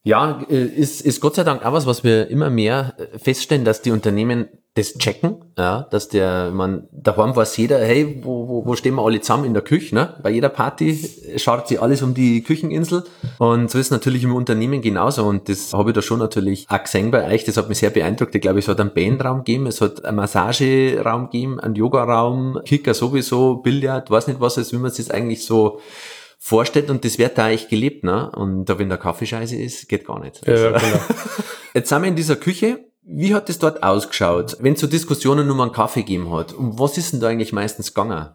Ja, 0.05 0.45
äh, 0.51 0.65
ist, 0.65 1.01
ist 1.01 1.21
Gott 1.21 1.35
sei 1.35 1.45
Dank 1.45 1.65
auch 1.65 1.73
was, 1.73 1.87
was 1.87 2.05
wir 2.05 2.29
immer 2.29 2.51
mehr 2.51 2.95
äh, 2.99 3.19
feststellen, 3.19 3.65
dass 3.65 3.83
die 3.83 3.91
Unternehmen 3.91 4.49
das 4.75 4.95
checken, 4.95 5.37
ja, 5.57 5.87
dass 5.91 6.09
der, 6.09 6.51
man, 6.51 6.89
daheim 6.91 7.37
weiß 7.37 7.57
jeder, 7.59 7.79
hey, 7.79 8.19
wo, 8.23 8.49
wo, 8.49 8.67
wo 8.67 8.75
stehen 8.75 8.97
wir 8.97 9.05
alle 9.05 9.21
zusammen 9.21 9.45
in 9.45 9.55
der 9.55 9.63
Küche, 9.63 9.95
ne? 9.95 10.17
Bei 10.21 10.31
jeder 10.31 10.49
Party 10.49 10.99
schaut 11.37 11.69
sich 11.69 11.81
alles 11.81 12.03
um 12.03 12.13
die 12.13 12.43
Kücheninsel 12.43 13.05
und 13.39 13.71
so 13.71 13.79
ist 13.79 13.93
natürlich 13.93 14.25
im 14.25 14.35
Unternehmen 14.35 14.83
genauso 14.83 15.27
und 15.27 15.49
das 15.49 15.73
habe 15.73 15.91
ich 15.91 15.95
da 15.95 16.03
schon 16.03 16.19
natürlich 16.19 16.67
auch 16.69 16.83
gesehen 16.83 17.13
bei 17.13 17.33
euch, 17.33 17.45
das 17.45 17.57
hat 17.57 17.69
mich 17.69 17.79
sehr 17.79 17.91
beeindruckt. 17.91 18.35
Ich 18.35 18.41
glaube, 18.41 18.59
es 18.59 18.67
hat 18.67 18.81
einen 18.81 18.93
Bandraum 18.93 19.39
gegeben, 19.45 19.69
es 19.69 19.81
hat 19.81 20.05
einen 20.05 20.17
Massageraum 20.17 21.31
gegeben, 21.31 21.61
einen 21.61 21.77
Yogaraum, 21.77 22.59
Kicker 22.65 22.95
sowieso, 22.95 23.59
Billard, 23.59 24.11
weiß 24.11 24.27
nicht 24.27 24.41
was, 24.41 24.59
als 24.59 24.73
wie 24.73 24.79
man 24.79 24.91
es 24.91 24.99
jetzt 24.99 25.15
eigentlich 25.15 25.47
so 25.47 25.79
vorstellt 26.41 26.91
und 26.91 27.05
das 27.05 27.19
wird 27.19 27.39
da 27.39 27.45
eigentlich 27.45 27.69
gelebt, 27.69 28.03
ne? 28.03 28.31
Und 28.33 28.65
da 28.65 28.77
wenn 28.79 28.89
der 28.89 28.99
Kaffee 28.99 29.25
scheiße 29.25 29.57
ist, 29.57 29.89
geht 29.89 30.05
gar 30.05 30.19
nicht. 30.19 30.47
Also, 30.47 30.65
ja, 30.65 30.71
genau. 30.73 31.01
Jetzt 31.75 31.89
sind 31.89 32.03
wir 32.03 32.09
in 32.09 32.17
dieser 32.17 32.37
Küche. 32.37 32.85
Wie 33.07 33.35
hat 33.35 33.51
es 33.51 33.59
dort 33.59 33.83
ausgeschaut, 33.83 34.57
wenn 34.61 34.73
es 34.73 34.81
so 34.81 34.87
Diskussionen 34.87 35.51
um 35.51 35.61
einen 35.61 35.73
Kaffee 35.73 36.01
gegeben 36.01 36.33
hat? 36.33 36.55
Und 36.55 36.79
was 36.79 36.97
ist 36.97 37.13
denn 37.13 37.21
da 37.21 37.29
eigentlich 37.29 37.53
meistens 37.53 37.93
gegangen? 37.93 38.31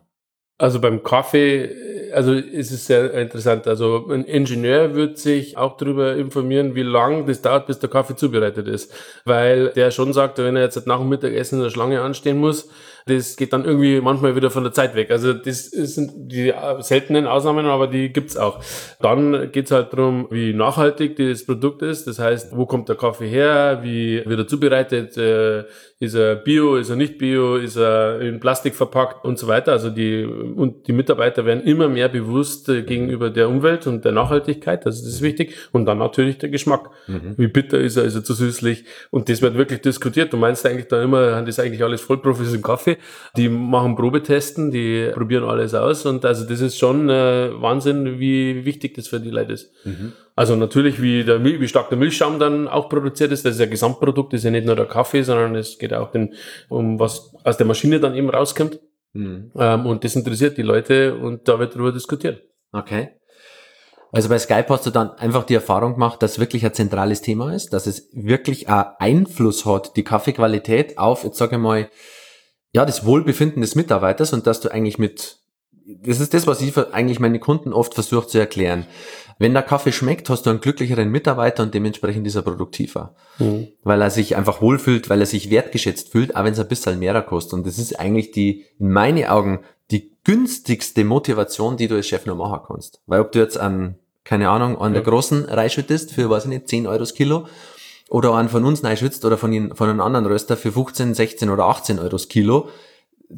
Also 0.59 0.79
beim 0.79 1.01
Kaffee, 1.01 2.11
also 2.13 2.33
ist 2.33 2.71
es 2.71 2.85
sehr 2.85 3.13
interessant. 3.13 3.65
Also 3.65 4.07
ein 4.09 4.25
Ingenieur 4.25 4.93
wird 4.93 5.17
sich 5.17 5.57
auch 5.57 5.77
darüber 5.77 6.15
informieren, 6.17 6.75
wie 6.75 6.83
lang 6.83 7.25
das 7.25 7.41
dauert, 7.41 7.65
bis 7.65 7.79
der 7.79 7.89
Kaffee 7.89 8.15
zubereitet 8.15 8.67
ist. 8.67 8.93
Weil 9.25 9.69
der 9.69 9.89
schon 9.89 10.13
sagt, 10.13 10.37
wenn 10.37 10.55
er 10.55 10.63
jetzt 10.63 10.85
nach 10.85 10.99
dem 10.99 11.09
Mittagessen 11.09 11.55
in 11.55 11.63
der 11.63 11.71
Schlange 11.71 12.01
anstehen 12.01 12.37
muss, 12.37 12.69
das 13.09 13.35
geht 13.35 13.53
dann 13.53 13.65
irgendwie 13.65 13.99
manchmal 14.01 14.35
wieder 14.35 14.49
von 14.49 14.63
der 14.63 14.71
Zeit 14.71 14.95
weg. 14.95 15.11
Also 15.11 15.33
das 15.33 15.65
sind 15.65 16.11
die 16.15 16.53
seltenen 16.79 17.27
Ausnahmen, 17.27 17.65
aber 17.65 17.87
die 17.87 18.13
gibt's 18.13 18.37
auch. 18.37 18.61
Dann 19.01 19.51
geht's 19.51 19.71
halt 19.71 19.91
darum, 19.93 20.27
wie 20.29 20.53
nachhaltig 20.53 21.15
das 21.15 21.45
Produkt 21.45 21.81
ist. 21.81 22.05
Das 22.07 22.19
heißt, 22.19 22.55
wo 22.55 22.65
kommt 22.65 22.89
der 22.89 22.95
Kaffee 22.95 23.27
her, 23.27 23.79
wie 23.81 24.23
wird 24.25 24.39
er 24.39 24.47
zubereitet, 24.47 25.17
äh, 25.17 25.65
ist 26.01 26.13
er 26.13 26.35
bio, 26.35 26.77
ist 26.77 26.89
er 26.89 26.95
nicht 26.95 27.17
bio, 27.17 27.57
ist 27.57 27.75
er 27.75 28.21
in 28.21 28.39
Plastik 28.39 28.75
verpackt 28.75 29.25
und 29.25 29.37
so 29.37 29.47
weiter. 29.47 29.73
Also 29.73 29.89
die, 29.89 30.23
und 30.23 30.87
die 30.87 30.93
Mitarbeiter 30.93 31.45
werden 31.45 31.63
immer 31.63 31.89
mehr 31.89 32.07
bewusst 32.07 32.69
äh, 32.69 32.83
gegenüber 32.83 33.29
der 33.29 33.49
Umwelt 33.49 33.85
und 33.87 34.05
der 34.05 34.13
Nachhaltigkeit. 34.13 34.85
Also 34.85 35.03
das 35.03 35.15
ist 35.15 35.21
wichtig. 35.21 35.55
Und 35.71 35.85
dann 35.85 35.97
natürlich 35.97 36.37
der 36.37 36.49
Geschmack. 36.49 36.89
Mhm. 37.07 37.33
Wie 37.37 37.47
bitter 37.47 37.79
ist 37.79 37.97
er, 37.97 38.03
ist 38.05 38.15
er 38.15 38.23
zu 38.23 38.33
süßlich? 38.33 38.85
Und 39.11 39.27
das 39.27 39.41
wird 39.41 39.55
wirklich 39.55 39.81
diskutiert. 39.81 40.31
Du 40.31 40.37
meinst 40.37 40.65
eigentlich 40.65 40.87
da 40.87 41.01
immer, 41.03 41.41
das 41.41 41.49
ist 41.49 41.59
eigentlich 41.59 41.83
alles 41.83 42.01
Vollprofis 42.01 42.53
im 42.53 42.61
Kaffee. 42.61 42.97
Die 43.37 43.49
machen 43.49 43.95
Probetesten, 43.95 44.71
die 44.71 45.09
probieren 45.13 45.43
alles 45.43 45.73
aus 45.73 46.05
und 46.05 46.25
also 46.25 46.45
das 46.45 46.61
ist 46.61 46.77
schon 46.77 47.09
äh, 47.09 47.49
Wahnsinn, 47.61 48.19
wie 48.19 48.65
wichtig 48.65 48.95
das 48.95 49.07
für 49.07 49.19
die 49.19 49.29
Leute 49.29 49.53
ist. 49.53 49.71
Mhm. 49.85 50.13
Also 50.35 50.55
natürlich, 50.55 51.01
wie, 51.01 51.25
der, 51.25 51.43
wie 51.43 51.67
stark 51.67 51.89
der 51.89 51.97
Milchschaum 51.97 52.39
dann 52.39 52.67
auch 52.69 52.87
produziert 52.87 53.31
ist, 53.31 53.43
das 53.45 53.55
ist 53.55 53.59
ja 53.59 53.65
Gesamtprodukt, 53.65 54.31
das 54.31 54.39
ist 54.39 54.45
ja 54.45 54.51
nicht 54.51 54.65
nur 54.65 54.77
der 54.77 54.85
Kaffee, 54.85 55.21
sondern 55.21 55.55
es 55.55 55.77
geht 55.77 55.93
auch 55.93 56.11
den, 56.11 56.33
um 56.69 56.97
was 56.99 57.33
aus 57.43 57.57
der 57.57 57.65
Maschine 57.65 57.99
dann 57.99 58.15
eben 58.15 58.29
rauskommt. 58.29 58.79
Mhm. 59.13 59.51
Ähm, 59.55 59.85
und 59.85 60.03
das 60.03 60.15
interessiert 60.15 60.57
die 60.57 60.61
Leute 60.61 61.15
und 61.15 61.47
da 61.47 61.59
wird 61.59 61.75
darüber 61.75 61.91
diskutiert. 61.91 62.41
Okay. 62.71 63.09
Also 64.11 64.29
bei 64.29 64.39
Skype 64.39 64.65
hast 64.69 64.85
du 64.85 64.89
dann 64.89 65.11
einfach 65.11 65.43
die 65.43 65.53
Erfahrung 65.53 65.93
gemacht, 65.93 66.23
dass 66.23 66.39
wirklich 66.39 66.65
ein 66.65 66.73
zentrales 66.73 67.21
Thema 67.21 67.53
ist, 67.53 67.73
dass 67.73 67.85
es 67.85 68.09
wirklich 68.13 68.67
einen 68.67 68.85
Einfluss 68.97 69.65
hat, 69.65 69.95
die 69.95 70.03
Kaffeequalität 70.03 70.97
auf, 70.97 71.23
jetzt 71.23 71.37
sage 71.37 71.57
ich 71.57 71.61
mal, 71.61 71.89
ja, 72.71 72.85
das 72.85 73.05
Wohlbefinden 73.05 73.61
des 73.61 73.75
Mitarbeiters 73.75 74.33
und 74.33 74.45
dass 74.47 74.61
du 74.61 74.69
eigentlich 74.69 74.99
mit, 74.99 75.39
das 75.85 76.19
ist 76.19 76.33
das, 76.33 76.47
was 76.47 76.61
ich 76.61 76.77
eigentlich 76.77 77.19
meine 77.19 77.39
Kunden 77.39 77.73
oft 77.73 77.93
versuche 77.93 78.27
zu 78.27 78.37
erklären. 78.37 78.85
Wenn 79.39 79.53
der 79.53 79.63
Kaffee 79.63 79.93
schmeckt, 79.93 80.29
hast 80.29 80.45
du 80.45 80.49
einen 80.49 80.59
glücklicheren 80.59 81.09
Mitarbeiter 81.09 81.63
und 81.63 81.73
dementsprechend 81.73 82.27
ist 82.27 82.35
er 82.35 82.41
produktiver. 82.41 83.15
Mhm. 83.39 83.69
Weil 83.83 84.01
er 84.01 84.09
sich 84.09 84.35
einfach 84.35 84.61
wohlfühlt, 84.61 85.09
weil 85.09 85.21
er 85.21 85.25
sich 85.25 85.49
wertgeschätzt 85.49 86.11
fühlt, 86.11 86.35
auch 86.35 86.43
wenn 86.43 86.53
es 86.53 86.59
ein 86.59 86.67
bisschen 86.67 86.99
mehr 86.99 87.19
kostet. 87.21 87.53
Und 87.53 87.65
das 87.65 87.79
ist 87.79 87.97
eigentlich 87.97 88.31
die, 88.31 88.65
in 88.77 88.91
meinen 88.91 89.25
Augen, 89.25 89.61
die 89.91 90.11
günstigste 90.25 91.05
Motivation, 91.05 91.77
die 91.77 91.87
du 91.87 91.95
als 91.95 92.07
Chef 92.07 92.25
noch 92.25 92.35
machen 92.35 92.59
kannst. 92.67 93.01
Weil 93.07 93.21
ob 93.21 93.31
du 93.31 93.39
jetzt 93.39 93.57
an, 93.57 93.95
keine 94.25 94.49
Ahnung, 94.49 94.77
an 94.77 94.93
ja. 94.93 94.99
der 94.99 95.09
großen 95.09 95.45
reinschüttest 95.45 96.11
für, 96.11 96.29
weiß 96.29 96.43
ich 96.43 96.49
nicht, 96.49 96.67
10 96.67 96.85
Euro 96.85 96.99
das 96.99 97.13
Kilo 97.13 97.47
oder 98.09 98.33
an 98.33 98.49
von 98.49 98.65
uns 98.65 98.83
reinschützt 98.83 99.23
oder 99.23 99.37
von, 99.37 99.75
von 99.75 99.89
einem 99.89 100.01
anderen 100.01 100.25
Röster 100.25 100.57
für 100.57 100.71
15, 100.71 101.13
16 101.13 101.49
oder 101.49 101.65
18 101.65 101.99
Euro 101.99 102.09
das 102.09 102.27
Kilo, 102.27 102.69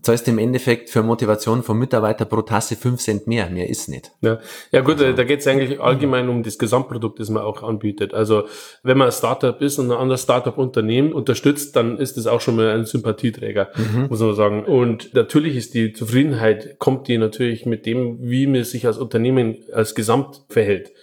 zahlst 0.02 0.28
im 0.30 0.38
Endeffekt 0.38 0.90
für 0.90 1.04
Motivation 1.04 1.64
vom 1.64 1.78
Mitarbeiter 1.78 2.24
pro 2.24 2.42
Tasse 2.42 2.78
fünf 2.78 3.02
Cent 3.02 3.28
mehr. 3.28 3.50
Mehr 3.50 3.70
ist 3.70 3.90
nicht. 3.90 4.12
Ja, 4.22 4.40
ja 4.72 4.80
gut, 4.82 5.02
also. 5.02 5.12
da 5.12 5.24
geht 5.26 5.42
es 5.42 5.48
eigentlich 5.48 5.82
allgemein 5.82 6.30
um 6.30 6.44
das 6.44 6.58
Gesamtprodukt, 6.58 7.20
das 7.20 7.30
man 7.30 7.44
auch 7.44 7.62
anbietet. 7.62 8.14
Also 8.14 8.46
wenn 8.84 8.98
man 8.98 9.08
ein 9.08 9.12
Startup 9.12 9.60
ist 9.62 9.80
und 9.80 9.92
ein 9.92 9.98
anderes 9.98 10.24
Startup-Unternehmen 10.24 11.12
unterstützt, 11.12 11.76
dann 11.76 11.98
ist 11.98 12.16
das 12.16 12.28
auch 12.28 12.40
schon 12.40 12.56
mal 12.56 12.70
ein 12.70 12.86
Sympathieträger, 12.86 13.70
mhm. 13.76 14.08
muss 14.10 14.22
man 14.22 14.34
sagen. 14.34 14.64
Und 14.64 15.14
natürlich 15.14 15.58
ist 15.58 15.74
die 15.74 15.92
Zufriedenheit, 15.92 16.80
kommt 16.80 17.10
die 17.10 17.18
natürlich 17.18 17.66
mit 17.66 17.86
dem, 17.86 18.18
wie 18.22 18.48
man 18.48 18.64
sich 18.64 18.88
als 18.88 18.98
Unternehmen 18.98 19.58
als 19.74 19.94
Gesamt 19.94 20.44
verhält. 20.48 20.94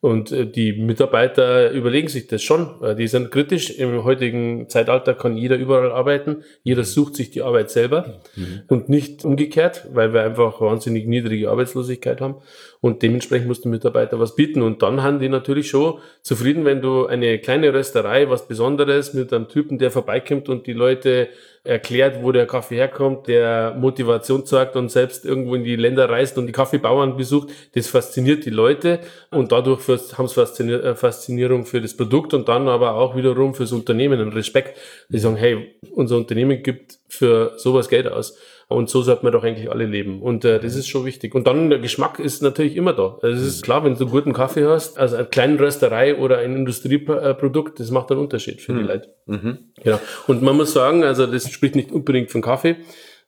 Und 0.00 0.30
äh, 0.30 0.46
die 0.46 0.74
Mitarbeiter 0.74 1.72
überlegen 1.72 2.08
sich 2.08 2.28
das 2.28 2.42
schon. 2.42 2.96
Die 2.96 3.08
sind 3.08 3.30
kritisch. 3.32 3.70
Im 3.70 4.04
heutigen 4.04 4.68
Zeitalter 4.68 5.14
kann 5.14 5.36
jeder 5.36 5.56
überall 5.56 5.90
arbeiten. 5.90 6.44
Jeder 6.62 6.84
sucht 6.84 7.16
sich 7.16 7.30
die 7.30 7.42
Arbeit 7.42 7.70
selber 7.70 8.20
mhm. 8.36 8.62
und 8.68 8.88
nicht 8.88 9.24
umgekehrt, 9.24 9.88
weil 9.92 10.12
wir 10.12 10.22
einfach 10.22 10.60
wahnsinnig 10.60 11.06
niedrige 11.06 11.50
Arbeitslosigkeit 11.50 12.20
haben. 12.20 12.36
Und 12.80 13.02
dementsprechend 13.02 13.48
muss 13.48 13.60
der 13.60 13.70
Mitarbeiter 13.70 14.20
was 14.20 14.36
bieten. 14.36 14.62
Und 14.62 14.82
dann 14.82 15.02
haben 15.02 15.18
die 15.18 15.28
natürlich 15.28 15.68
schon 15.68 15.98
zufrieden, 16.22 16.64
wenn 16.64 16.80
du 16.80 17.06
eine 17.06 17.38
kleine 17.38 17.72
Rösterei, 17.72 18.30
was 18.30 18.46
Besonderes 18.46 19.14
mit 19.14 19.32
einem 19.32 19.48
Typen, 19.48 19.78
der 19.78 19.90
vorbeikommt 19.90 20.48
und 20.48 20.66
die 20.66 20.72
Leute 20.74 21.28
erklärt, 21.64 22.22
wo 22.22 22.32
der 22.32 22.46
Kaffee 22.46 22.76
herkommt, 22.76 23.26
der 23.26 23.74
Motivation 23.78 24.46
zeigt 24.46 24.76
und 24.76 24.90
selbst 24.90 25.24
irgendwo 25.24 25.54
in 25.54 25.64
die 25.64 25.76
Länder 25.76 26.08
reist 26.08 26.38
und 26.38 26.46
die 26.46 26.52
Kaffeebauern 26.52 27.16
besucht. 27.16 27.48
Das 27.74 27.88
fasziniert 27.88 28.46
die 28.46 28.50
Leute 28.50 29.00
und 29.30 29.52
dadurch 29.52 29.86
haben 30.16 30.28
sie 30.28 30.72
äh, 30.72 30.94
Faszinierung 30.94 31.66
für 31.66 31.80
das 31.80 31.96
Produkt 31.96 32.32
und 32.32 32.48
dann 32.48 32.68
aber 32.68 32.94
auch 32.94 33.16
wiederum 33.16 33.54
fürs 33.54 33.72
Unternehmen 33.72 34.20
und 34.20 34.34
Respekt. 34.34 34.78
Die 35.08 35.18
sagen, 35.18 35.36
hey, 35.36 35.74
unser 35.90 36.16
Unternehmen 36.16 36.62
gibt 36.62 36.98
für 37.08 37.52
sowas 37.56 37.88
Geld 37.88 38.06
aus. 38.06 38.38
Und 38.70 38.90
so 38.90 39.00
sollte 39.00 39.24
man 39.24 39.32
doch 39.32 39.44
eigentlich 39.44 39.70
alle 39.70 39.86
leben. 39.86 40.20
Und 40.20 40.44
äh, 40.44 40.60
das 40.60 40.76
ist 40.76 40.88
schon 40.88 41.06
wichtig. 41.06 41.34
Und 41.34 41.46
dann 41.46 41.70
der 41.70 41.78
Geschmack 41.78 42.18
ist 42.18 42.42
natürlich 42.42 42.76
immer 42.76 42.92
da. 42.92 43.18
Also 43.22 43.40
es 43.40 43.46
ist 43.46 43.62
klar, 43.62 43.82
wenn 43.82 43.94
du 43.94 44.06
guten 44.06 44.34
Kaffee 44.34 44.66
hast, 44.66 44.98
also 44.98 45.16
eine 45.16 45.24
kleine 45.24 45.58
Rösterei 45.58 46.16
oder 46.16 46.38
ein 46.38 46.54
Industrieprodukt, 46.54 47.80
das 47.80 47.90
macht 47.90 48.10
einen 48.10 48.20
Unterschied 48.20 48.60
für 48.60 48.74
mhm. 48.74 48.78
die 48.78 48.84
Leute. 48.84 49.14
Mhm. 49.24 49.58
Genau. 49.82 49.98
Und 50.26 50.42
man 50.42 50.54
muss 50.54 50.74
sagen, 50.74 51.02
also 51.02 51.26
das 51.26 51.50
spricht 51.50 51.76
nicht 51.76 51.92
unbedingt 51.92 52.30
von 52.30 52.42
Kaffee, 52.42 52.76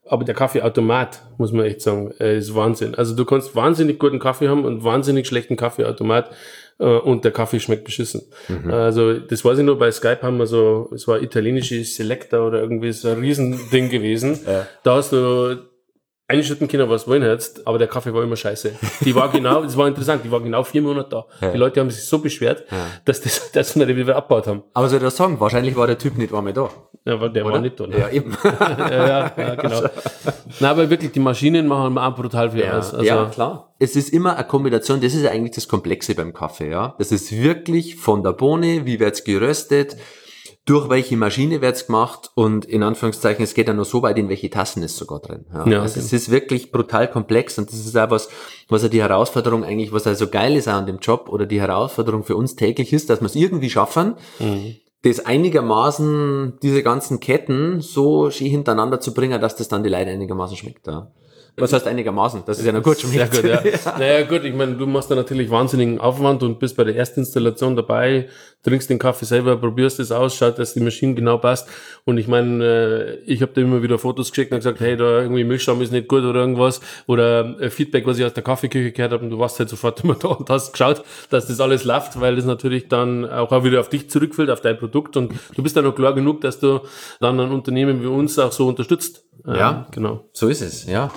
aber 0.05 0.25
der 0.25 0.35
Kaffeeautomat, 0.35 1.23
muss 1.39 1.53
man 1.53 1.65
echt 1.65 1.81
sagen, 1.81 2.13
äh, 2.21 2.37
ist 2.37 2.55
Wahnsinn. 2.55 2.95
Also 2.95 3.17
du 3.17 3.25
kannst 3.25 3.57
wahnsinnig 3.57 3.99
guten 3.99 4.19
Kaffee 4.19 4.49
haben 4.49 4.67
und 4.67 4.85
wahnsinnig 4.85 5.27
schlechten 5.27 5.57
Kaffeeautomat 5.57 6.31
äh, 6.81 6.85
und 6.85 7.25
der 7.25 7.33
Kaffee 7.33 7.61
schmeckt 7.61 7.85
beschissen. 7.85 8.23
Mhm. 8.49 8.71
Also 8.71 9.19
das 9.19 9.45
weiß 9.45 9.59
ich 9.59 9.65
nur, 9.65 9.79
bei 9.79 9.91
Skype 9.93 10.23
haben 10.23 10.39
wir 10.39 10.47
so, 10.47 10.91
es 10.95 11.07
war 11.07 11.23
italienische 11.23 11.85
Selector 11.85 12.47
oder 12.47 12.61
irgendwie 12.61 12.93
so 12.93 13.09
ein 13.09 13.21
Riesending 13.21 13.91
gewesen. 13.91 14.41
Ja. 14.47 14.67
Da 14.83 14.97
hast 14.97 15.13
du 15.13 15.59
einschütten 16.31 16.69
können, 16.69 16.89
was 16.89 17.09
wollen 17.09 17.23
jetzt, 17.23 17.67
aber 17.67 17.79
der 17.79 17.89
Kaffee 17.89 18.15
war 18.15 18.23
immer 18.23 18.37
scheiße. 18.37 18.73
Die 19.01 19.15
war 19.15 19.31
genau, 19.31 19.63
das 19.63 19.77
war 19.77 19.89
interessant, 19.89 20.25
die 20.25 20.31
war 20.31 20.41
genau 20.41 20.63
vier 20.63 20.81
Monate 20.81 21.09
da. 21.11 21.27
Ja. 21.41 21.53
Die 21.53 21.59
Leute 21.59 21.81
haben 21.81 21.91
sich 21.91 22.05
so 22.05 22.19
beschwert, 22.19 22.65
ja. 22.71 22.87
dass, 23.05 23.21
das, 23.21 23.51
dass 23.53 23.77
wir 23.77 23.85
den 23.85 23.97
wieder 23.97 24.17
abgebaut 24.17 24.47
haben. 24.47 24.63
Aber 24.73 24.89
soll 24.89 24.99
ich 24.99 25.05
das 25.05 25.17
sagen, 25.17 25.41
wahrscheinlich 25.41 25.77
war 25.77 25.87
der 25.87 25.99
Typ 25.99 26.17
nicht 26.17 26.33
einmal 26.33 26.53
da. 26.53 26.71
Ja, 27.05 27.17
der 27.29 27.45
Oder? 27.45 27.55
war 27.55 27.61
nicht 27.61 27.81
da. 27.81 27.87
Ne? 27.87 27.99
Ja, 27.99 28.09
eben. 28.11 28.37
ja, 28.45 29.33
ja, 29.37 29.55
genau. 29.55 29.83
Na, 30.61 30.71
aber 30.71 30.89
wirklich, 30.89 31.13
die 31.13 31.21
Maschinen 31.21 31.67
machen 31.67 31.97
auch 31.99 32.15
brutal 32.15 32.51
viel 32.51 32.61
ja. 32.61 32.79
aus. 32.79 32.93
Also, 32.93 33.05
ja, 33.05 33.25
klar. 33.27 33.75
Es 33.79 33.97
ist 33.97 34.11
immer 34.11 34.37
eine 34.37 34.47
Kombination, 34.47 35.01
das 35.01 35.15
ist 35.15 35.27
eigentlich 35.27 35.55
das 35.55 35.67
Komplexe 35.67 36.15
beim 36.15 36.33
Kaffee, 36.33 36.71
ja. 36.71 36.95
Das 36.99 37.11
ist 37.11 37.33
wirklich 37.33 37.97
von 37.97 38.23
der 38.23 38.33
Bohne, 38.33 38.87
wie 38.87 39.01
wird's 39.01 39.25
geröstet, 39.25 39.97
durch 40.71 40.89
welche 40.89 41.17
Maschine 41.17 41.61
wird's 41.63 41.87
gemacht 41.87 42.31
und 42.37 42.65
in 42.65 42.85
Anführungszeichen, 42.85 43.43
es 43.43 43.55
geht 43.55 43.67
ja 43.67 43.75
nur 43.75 43.85
so 43.85 44.03
weit, 44.03 44.17
in 44.19 44.29
welche 44.29 44.51
Tassen 44.51 44.85
ist 44.85 44.97
sogar 44.97 45.19
drin. 45.19 45.45
Ja. 45.53 45.67
ja 45.67 45.83
also 45.83 45.95
okay. 45.95 46.07
es 46.07 46.13
ist 46.13 46.31
wirklich 46.31 46.71
brutal 46.71 47.11
komplex 47.11 47.59
und 47.59 47.73
das 47.73 47.81
ist 47.81 47.97
auch 47.97 48.09
was, 48.11 48.29
was 48.69 48.85
ja 48.85 48.89
die 48.89 49.03
Herausforderung 49.03 49.65
eigentlich, 49.65 49.93
was 49.93 50.07
also 50.07 50.29
geil 50.29 50.55
ist 50.55 50.69
an 50.69 50.87
dem 50.87 51.01
Job 51.01 51.29
oder 51.29 51.45
die 51.45 51.61
Herausforderung 51.61 52.23
für 52.23 52.37
uns 52.37 52.55
täglich 52.55 52.93
ist, 52.93 53.11
dass 53.11 53.21
wir 53.21 53.27
es 53.27 53.35
irgendwie 53.35 53.69
schaffen, 53.69 54.15
mhm. 54.39 54.77
das 55.03 55.27
einigermaßen, 55.27 56.59
diese 56.63 56.85
ganzen 56.85 57.19
Ketten 57.19 57.81
so 57.81 58.31
schön 58.31 58.47
hintereinander 58.47 59.01
zu 59.01 59.13
bringen, 59.13 59.41
dass 59.41 59.57
das 59.57 59.67
dann 59.67 59.83
die 59.83 59.91
Leute 59.91 60.11
einigermaßen 60.11 60.57
schmeckt. 60.57 60.87
Ja. 60.87 61.11
Was 61.61 61.73
heißt 61.73 61.87
einigermaßen? 61.87 62.43
Das 62.47 62.59
ist 62.59 62.67
ja 62.67 62.73
noch 62.73 62.83
gut 62.83 63.01
schon. 63.01 63.11
Sehr 63.11 63.27
gut, 63.29 63.45
ja. 63.45 63.63
ja. 63.65 63.99
Naja, 63.99 64.23
gut, 64.27 64.45
ich 64.45 64.55
meine, 64.55 64.75
du 64.75 64.87
machst 64.87 65.11
da 65.11 65.15
natürlich 65.15 65.51
wahnsinnigen 65.51 66.01
Aufwand 66.01 66.43
und 66.43 66.59
bist 66.59 66.77
bei 66.77 66.85
der 66.85 66.97
ersten 66.97 67.21
Installation 67.21 67.77
dabei, 67.77 68.29
trinkst 68.63 68.91
den 68.91 68.99
Kaffee 68.99 69.25
selber, 69.25 69.57
probierst 69.57 70.01
es 70.01 70.13
aus, 70.13 70.35
schaut, 70.35 70.59
dass 70.59 70.75
die 70.75 70.81
Maschine 70.81 71.15
genau 71.15 71.39
passt. 71.39 71.69
Und 72.05 72.19
ich 72.19 72.29
meine, 72.29 72.65
äh, 72.65 73.15
ich 73.27 73.43
habe 73.43 73.53
da 73.55 73.61
immer 73.61 73.83
wieder 73.83 73.99
Fotos 73.99 74.31
geschickt 74.31 74.53
und 74.53 74.59
gesagt, 74.59 74.81
hey, 74.81 74.97
da 74.97 75.23
irgendwie 75.23 75.45
Milchschaum 75.45 75.81
ist 75.81 75.93
nicht 75.93 76.09
gut 76.09 76.25
oder 76.25 76.41
irgendwas. 76.41 76.81
Oder 77.07 77.61
äh, 77.61 77.71
Feedback, 77.71 78.07
was 78.07 78.19
ich 78.19 78.25
aus 78.25 78.35
der 78.35 78.43
Kaffeeküche 78.43 78.93
gehört 78.93 79.13
habe 79.13 79.25
und 79.25 79.31
du 79.31 79.39
warst 79.39 79.59
halt 79.59 79.69
sofort 79.69 80.01
immer 80.05 80.15
da 80.15 80.29
und 80.29 80.49
hast 80.51 80.73
geschaut, 80.73 81.03
dass 81.31 81.47
das 81.47 81.61
alles 81.61 81.85
läuft, 81.85 82.21
weil 82.21 82.37
das 82.37 82.45
natürlich 82.45 82.89
dann 82.89 83.29
auch, 83.29 83.53
auch 83.53 83.65
wieder 83.65 83.81
auf 83.81 83.89
dich 83.89 84.11
zurückfällt, 84.11 84.51
auf 84.51 84.61
dein 84.61 84.79
Produkt. 84.79 85.17
Und 85.17 85.33
du 85.55 85.63
bist 85.63 85.77
dann 85.77 85.85
noch 85.85 85.95
klar 85.95 86.15
genug, 86.15 86.41
dass 86.41 86.61
du 86.61 86.81
dann 87.21 87.41
ein 87.41 87.51
Unternehmen 87.51 88.03
wie 88.03 88.07
uns 88.07 88.39
auch 88.39 88.53
so 88.53 88.69
unterstützt. 88.69 89.25
Ja, 89.47 89.87
genau. 89.91 90.29
So 90.33 90.49
ist 90.49 90.61
es, 90.61 90.87
ja. 90.87 91.11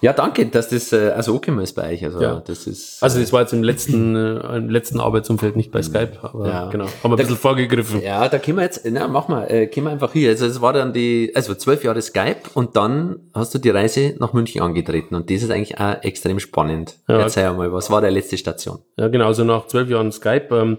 Ja, 0.00 0.12
danke, 0.12 0.46
dass 0.46 0.68
das 0.68 0.92
äh, 0.92 1.12
also 1.14 1.34
okay 1.34 1.52
ist 1.62 1.74
bei 1.74 1.92
euch. 1.92 2.04
Also 2.04 2.20
ja. 2.20 2.42
das 2.46 2.66
ist. 2.66 3.02
Also 3.02 3.20
das 3.20 3.32
war 3.32 3.40
jetzt 3.42 3.52
im 3.52 3.62
letzten, 3.62 4.14
äh, 4.14 4.56
im 4.56 4.70
letzten 4.70 5.00
Arbeitsumfeld 5.00 5.56
nicht 5.56 5.70
bei 5.70 5.82
Skype, 5.82 6.18
aber 6.22 6.48
ja. 6.48 6.68
genau. 6.70 6.84
Haben 6.84 6.92
wir 7.02 7.10
ein 7.10 7.16
bisschen 7.16 7.36
vorgegriffen. 7.36 8.02
Ja, 8.02 8.28
da 8.28 8.38
können 8.38 8.58
wir 8.58 8.64
jetzt, 8.64 8.82
na, 8.84 9.08
mach 9.08 9.28
mal, 9.28 9.44
äh, 9.50 9.66
können 9.66 9.86
wir 9.86 9.90
einfach 9.92 10.12
hier. 10.12 10.30
Also 10.30 10.46
es 10.46 10.60
war 10.60 10.72
dann 10.72 10.92
die, 10.92 11.32
also 11.34 11.54
zwölf 11.54 11.84
Jahre 11.84 12.02
Skype 12.02 12.42
und 12.54 12.76
dann 12.76 13.20
hast 13.34 13.54
du 13.54 13.58
die 13.58 13.70
Reise 13.70 14.14
nach 14.18 14.32
München 14.32 14.62
angetreten 14.62 15.14
und 15.14 15.30
das 15.30 15.42
ist 15.42 15.50
eigentlich 15.50 15.78
auch 15.78 16.02
extrem 16.02 16.40
spannend. 16.40 16.96
Ja. 17.08 17.20
Erzähl 17.20 17.52
mal, 17.52 17.72
was 17.72 17.90
war 17.90 18.00
der 18.00 18.10
letzte 18.10 18.36
Station? 18.36 18.78
Ja, 18.96 19.08
genau. 19.08 19.26
Also 19.26 19.44
nach 19.44 19.66
zwölf 19.66 19.88
Jahren 19.88 20.12
Skype 20.12 20.48
ähm, 20.50 20.78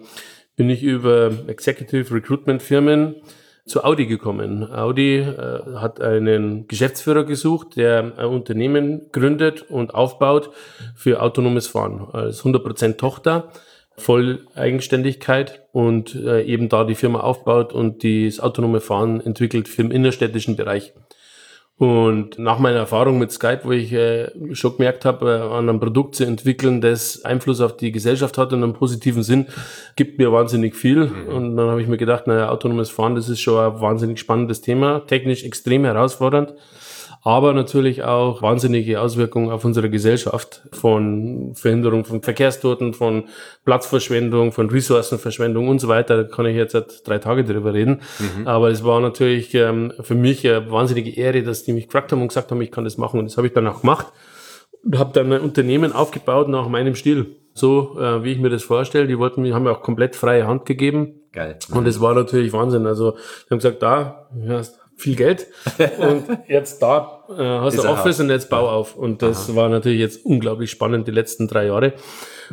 bin 0.56 0.70
ich 0.70 0.84
über 0.84 1.32
Executive 1.48 2.13
Recruitment 2.13 2.62
Firmen 2.62 3.16
zu 3.68 3.84
Audi 3.84 4.06
gekommen. 4.06 4.72
Audi 4.72 5.18
äh, 5.18 5.60
hat 5.76 6.02
einen 6.02 6.68
Geschäftsführer 6.68 7.24
gesucht, 7.24 7.76
der 7.76 8.14
ein 8.18 8.26
Unternehmen 8.26 9.12
gründet 9.12 9.64
und 9.70 9.94
aufbaut 9.94 10.52
für 10.96 11.22
autonomes 11.22 11.68
Fahren 11.68 12.08
als 12.12 12.44
100% 12.44 12.98
Tochter. 12.98 13.52
Voll 14.00 14.46
Eigenständigkeit 14.54 15.64
und 15.72 16.14
äh, 16.16 16.44
eben 16.44 16.70
da 16.70 16.84
die 16.84 16.96
Firma 16.96 17.22
aufbaut 17.22 17.74
und 17.74 18.04
das 18.04 18.40
autonome 18.40 18.80
Fahren 18.80 19.22
entwickelt 19.22 19.68
für 19.68 19.82
den 19.82 19.92
innerstädtischen 19.92 20.56
Bereich. 20.56 20.94
Und 21.78 22.40
nach 22.40 22.58
meiner 22.58 22.80
Erfahrung 22.80 23.20
mit 23.20 23.32
Skype, 23.32 23.60
wo 23.64 23.72
ich 23.72 23.94
äh, 23.94 24.32
schon 24.54 24.78
gemerkt 24.78 25.06
habe, 25.06 25.30
äh, 25.30 25.56
an 25.56 25.70
einem 25.70 25.80
Produkt 25.80 26.16
zu 26.16 26.24
entwickeln, 26.24 26.82
das 26.82 27.24
Einfluss 27.24 27.62
auf 27.62 27.78
die 27.78 27.92
Gesellschaft 27.92 28.40
hat 28.40 28.52
in 28.52 28.64
einem 28.64 28.74
positiven 28.74 29.22
Sinn, 29.22 29.46
gibt 29.96 30.18
mir 30.18 30.32
wahnsinnig 30.32 30.76
viel. 30.76 31.06
Mhm. 31.06 31.28
Und 31.28 31.58
dann 31.58 31.70
habe 31.70 31.80
ich 31.80 31.88
mir 31.88 31.98
gedacht, 31.98 32.26
naja, 32.26 32.50
autonomes 32.50 32.90
Fahren, 32.90 33.14
das 33.14 33.30
ist 33.30 33.42
schon 33.42 33.64
ein 33.64 33.80
wahnsinnig 33.80 34.20
spannendes 34.20 34.62
Thema, 34.62 35.06
technisch 35.06 35.44
extrem 35.44 35.86
herausfordernd. 35.86 36.56
Aber 37.24 37.54
natürlich 37.54 38.04
auch 38.04 38.42
wahnsinnige 38.42 39.02
Auswirkungen 39.02 39.52
auf 39.52 39.66
unsere 39.66 39.90
Gesellschaft 39.90 40.62
von 40.72 41.54
Verhinderung 41.56 42.06
von 42.06 42.22
Verkehrstoten, 42.22 42.94
von 42.94 43.26
Platzverschwendung, 43.66 44.52
von 44.52 44.70
Ressourcenverschwendung 44.70 45.68
und 45.68 45.80
so 45.80 45.88
weiter. 45.88 46.24
Da 46.24 46.24
kann 46.24 46.46
ich 46.46 46.56
jetzt 46.56 46.74
seit 46.74 47.08
drei 47.08 47.18
Tage 47.18 47.44
drüber 47.44 47.74
reden. 47.74 48.02
Mhm. 48.20 48.48
Aber 48.48 48.70
es 48.70 48.84
war 48.84 49.02
natürlich 49.02 49.54
ähm, 49.56 49.94
für 50.02 50.16
mich 50.16 50.48
eine 50.48 50.72
wahnsinnige 50.72 51.12
Ehre, 51.12 51.44
dass 51.44 51.64
die 51.64 51.74
mich 51.74 51.88
gefragt 51.88 52.12
haben 52.12 52.22
und 52.22 52.30
gesagt 52.30 52.52
haben, 52.52 52.62
ich 52.62 52.72
kann 52.72 52.84
das 52.84 52.98
machen. 52.98 53.20
Und 53.20 53.26
das 53.26 53.38
habe 53.38 53.48
ich 53.48 53.54
dann 53.54 53.68
auch 53.68 53.82
gemacht 53.82 54.08
und 54.84 54.98
habe 54.98 55.12
dann 55.14 55.32
ein 55.32 55.42
Unternehmen 55.42 55.92
aufgebaut 55.94 56.48
nach 56.48 56.68
meinem 56.70 56.96
Stil. 56.96 57.36
So, 57.54 58.00
äh, 58.00 58.24
wie 58.24 58.34
ich 58.34 58.40
mir 58.40 58.50
das 58.50 58.64
vorstelle. 58.64 59.08
Die 59.08 59.18
wollten 59.18 59.42
mir, 59.42 59.56
haben 59.56 59.64
mir 59.64 59.72
auch 59.72 59.82
komplett 59.82 60.16
freie 60.16 60.48
Hand 60.48 60.66
gegeben. 60.66 61.22
Geil. 61.34 61.58
Und 61.72 61.88
es 61.88 62.00
war 62.00 62.14
natürlich 62.14 62.54
Wahnsinn. 62.54 62.86
Also, 62.86 63.12
die 63.12 63.50
haben 63.52 63.58
gesagt, 63.58 63.82
da, 63.82 64.30
ja, 64.44 64.62
viel 64.98 65.16
Geld 65.16 65.48
und 66.00 66.25
jetzt 66.48 66.82
da 66.82 67.24
äh, 67.30 67.34
hast 67.34 67.77
du 67.77 67.88
Office 67.88 68.20
und 68.20 68.30
jetzt 68.30 68.50
bau 68.50 68.68
auf. 68.70 68.96
Und 68.96 69.22
das 69.22 69.50
Aha. 69.50 69.56
war 69.56 69.70
natürlich 69.70 70.00
jetzt 70.00 70.25
unglaublich 70.25 70.72
spannend 70.72 71.08
die 71.08 71.12
letzten 71.12 71.48
drei 71.48 71.68
Jahre. 71.68 71.94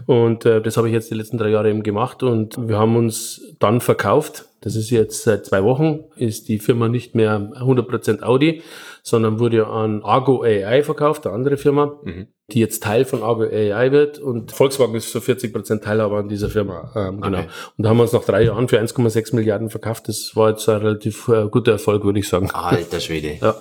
Und 0.06 0.44
äh, 0.44 0.60
das 0.60 0.76
habe 0.76 0.88
ich 0.88 0.94
jetzt 0.94 1.10
die 1.10 1.14
letzten 1.14 1.38
drei 1.38 1.50
Jahre 1.50 1.70
eben 1.70 1.82
gemacht 1.82 2.22
und 2.22 2.68
wir 2.68 2.78
haben 2.78 2.96
uns 2.96 3.42
dann 3.58 3.80
verkauft. 3.80 4.46
Das 4.60 4.76
ist 4.76 4.90
jetzt 4.90 5.22
seit 5.22 5.44
zwei 5.44 5.62
Wochen, 5.62 6.04
ist 6.16 6.48
die 6.48 6.58
Firma 6.58 6.88
nicht 6.88 7.14
mehr 7.14 7.38
100% 7.38 8.22
Audi, 8.22 8.62
sondern 9.02 9.38
wurde 9.38 9.66
an 9.66 10.02
Argo 10.02 10.42
AI 10.42 10.82
verkauft, 10.82 11.26
eine 11.26 11.34
andere 11.34 11.58
Firma, 11.58 11.98
mhm. 12.02 12.28
die 12.50 12.60
jetzt 12.60 12.82
Teil 12.82 13.04
von 13.04 13.22
Argo 13.22 13.42
AI 13.42 13.92
wird 13.92 14.18
und 14.18 14.52
Volkswagen 14.52 14.94
ist 14.94 15.12
so 15.12 15.18
40% 15.18 15.82
Teilhaber 15.82 16.18
an 16.18 16.28
dieser 16.28 16.48
Firma. 16.48 16.90
Ähm, 16.96 17.20
genau. 17.20 17.38
Okay. 17.38 17.48
Und 17.76 17.82
da 17.84 17.90
haben 17.90 17.98
wir 17.98 18.04
uns 18.04 18.12
nach 18.12 18.24
drei 18.24 18.44
Jahren 18.44 18.68
für 18.68 18.80
1,6 18.80 19.34
Milliarden 19.34 19.68
verkauft. 19.68 20.08
Das 20.08 20.34
war 20.34 20.50
jetzt 20.50 20.66
ein 20.68 20.78
relativ 20.78 21.28
äh, 21.28 21.46
guter 21.50 21.72
Erfolg, 21.72 22.04
würde 22.04 22.20
ich 22.20 22.28
sagen. 22.28 22.50
Alter 22.52 23.00
Schwede. 23.00 23.36
ja. 23.40 23.54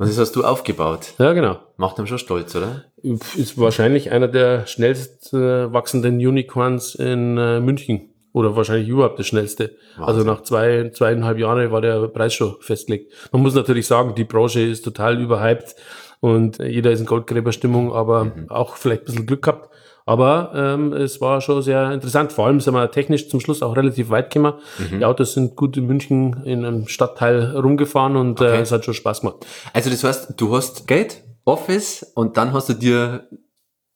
Und 0.00 0.08
das 0.08 0.16
hast 0.16 0.34
du 0.34 0.44
aufgebaut. 0.44 1.12
Ja, 1.18 1.34
genau. 1.34 1.58
Macht 1.76 1.98
ihm 1.98 2.06
schon 2.06 2.16
stolz, 2.16 2.56
oder? 2.56 2.84
Ist 3.02 3.58
wahrscheinlich 3.58 4.10
einer 4.10 4.28
der 4.28 4.66
schnellst 4.66 5.34
äh, 5.34 5.70
wachsenden 5.70 6.14
Unicorns 6.14 6.94
in 6.94 7.36
äh, 7.36 7.60
München. 7.60 8.08
Oder 8.32 8.56
wahrscheinlich 8.56 8.88
überhaupt 8.88 9.18
das 9.18 9.26
schnellste. 9.26 9.76
Wahnsinn. 9.98 10.04
Also 10.04 10.24
nach 10.24 10.42
zwei, 10.42 10.88
zweieinhalb 10.88 11.36
Jahren 11.36 11.70
war 11.70 11.82
der 11.82 12.08
Preis 12.08 12.32
schon 12.32 12.56
festgelegt. 12.60 13.12
Man 13.30 13.42
muss 13.42 13.54
natürlich 13.54 13.86
sagen, 13.86 14.14
die 14.14 14.24
Branche 14.24 14.62
ist 14.62 14.86
total 14.86 15.20
überhyped 15.20 15.76
und 16.20 16.60
jeder 16.60 16.92
ist 16.92 17.00
in 17.00 17.06
Goldgräberstimmung, 17.06 17.92
aber 17.92 18.24
mhm. 18.24 18.46
auch 18.48 18.76
vielleicht 18.76 19.02
ein 19.02 19.04
bisschen 19.04 19.26
Glück 19.26 19.42
gehabt. 19.42 19.68
Aber 20.06 20.52
ähm, 20.54 20.92
es 20.92 21.20
war 21.20 21.40
schon 21.40 21.62
sehr 21.62 21.92
interessant. 21.92 22.32
Vor 22.32 22.46
allem 22.46 22.60
sind 22.60 22.74
wir 22.74 22.90
technisch 22.90 23.28
zum 23.28 23.40
Schluss 23.40 23.62
auch 23.62 23.76
relativ 23.76 24.10
weit 24.10 24.32
gekommen. 24.32 24.54
Mhm. 24.78 24.98
Die 24.98 25.04
Autos 25.04 25.34
sind 25.34 25.56
gut 25.56 25.76
in 25.76 25.86
München 25.86 26.42
in 26.44 26.64
einem 26.64 26.88
Stadtteil 26.88 27.56
rumgefahren 27.56 28.16
und 28.16 28.40
äh, 28.40 28.44
okay. 28.44 28.56
äh, 28.56 28.60
es 28.60 28.72
hat 28.72 28.84
schon 28.84 28.94
Spaß 28.94 29.20
gemacht. 29.20 29.46
Also 29.72 29.90
das 29.90 30.02
heißt, 30.04 30.34
du 30.36 30.56
hast 30.56 30.86
Geld, 30.86 31.22
Office 31.44 32.12
und 32.14 32.36
dann 32.36 32.52
hast 32.52 32.68
du 32.68 32.74
dir 32.74 33.28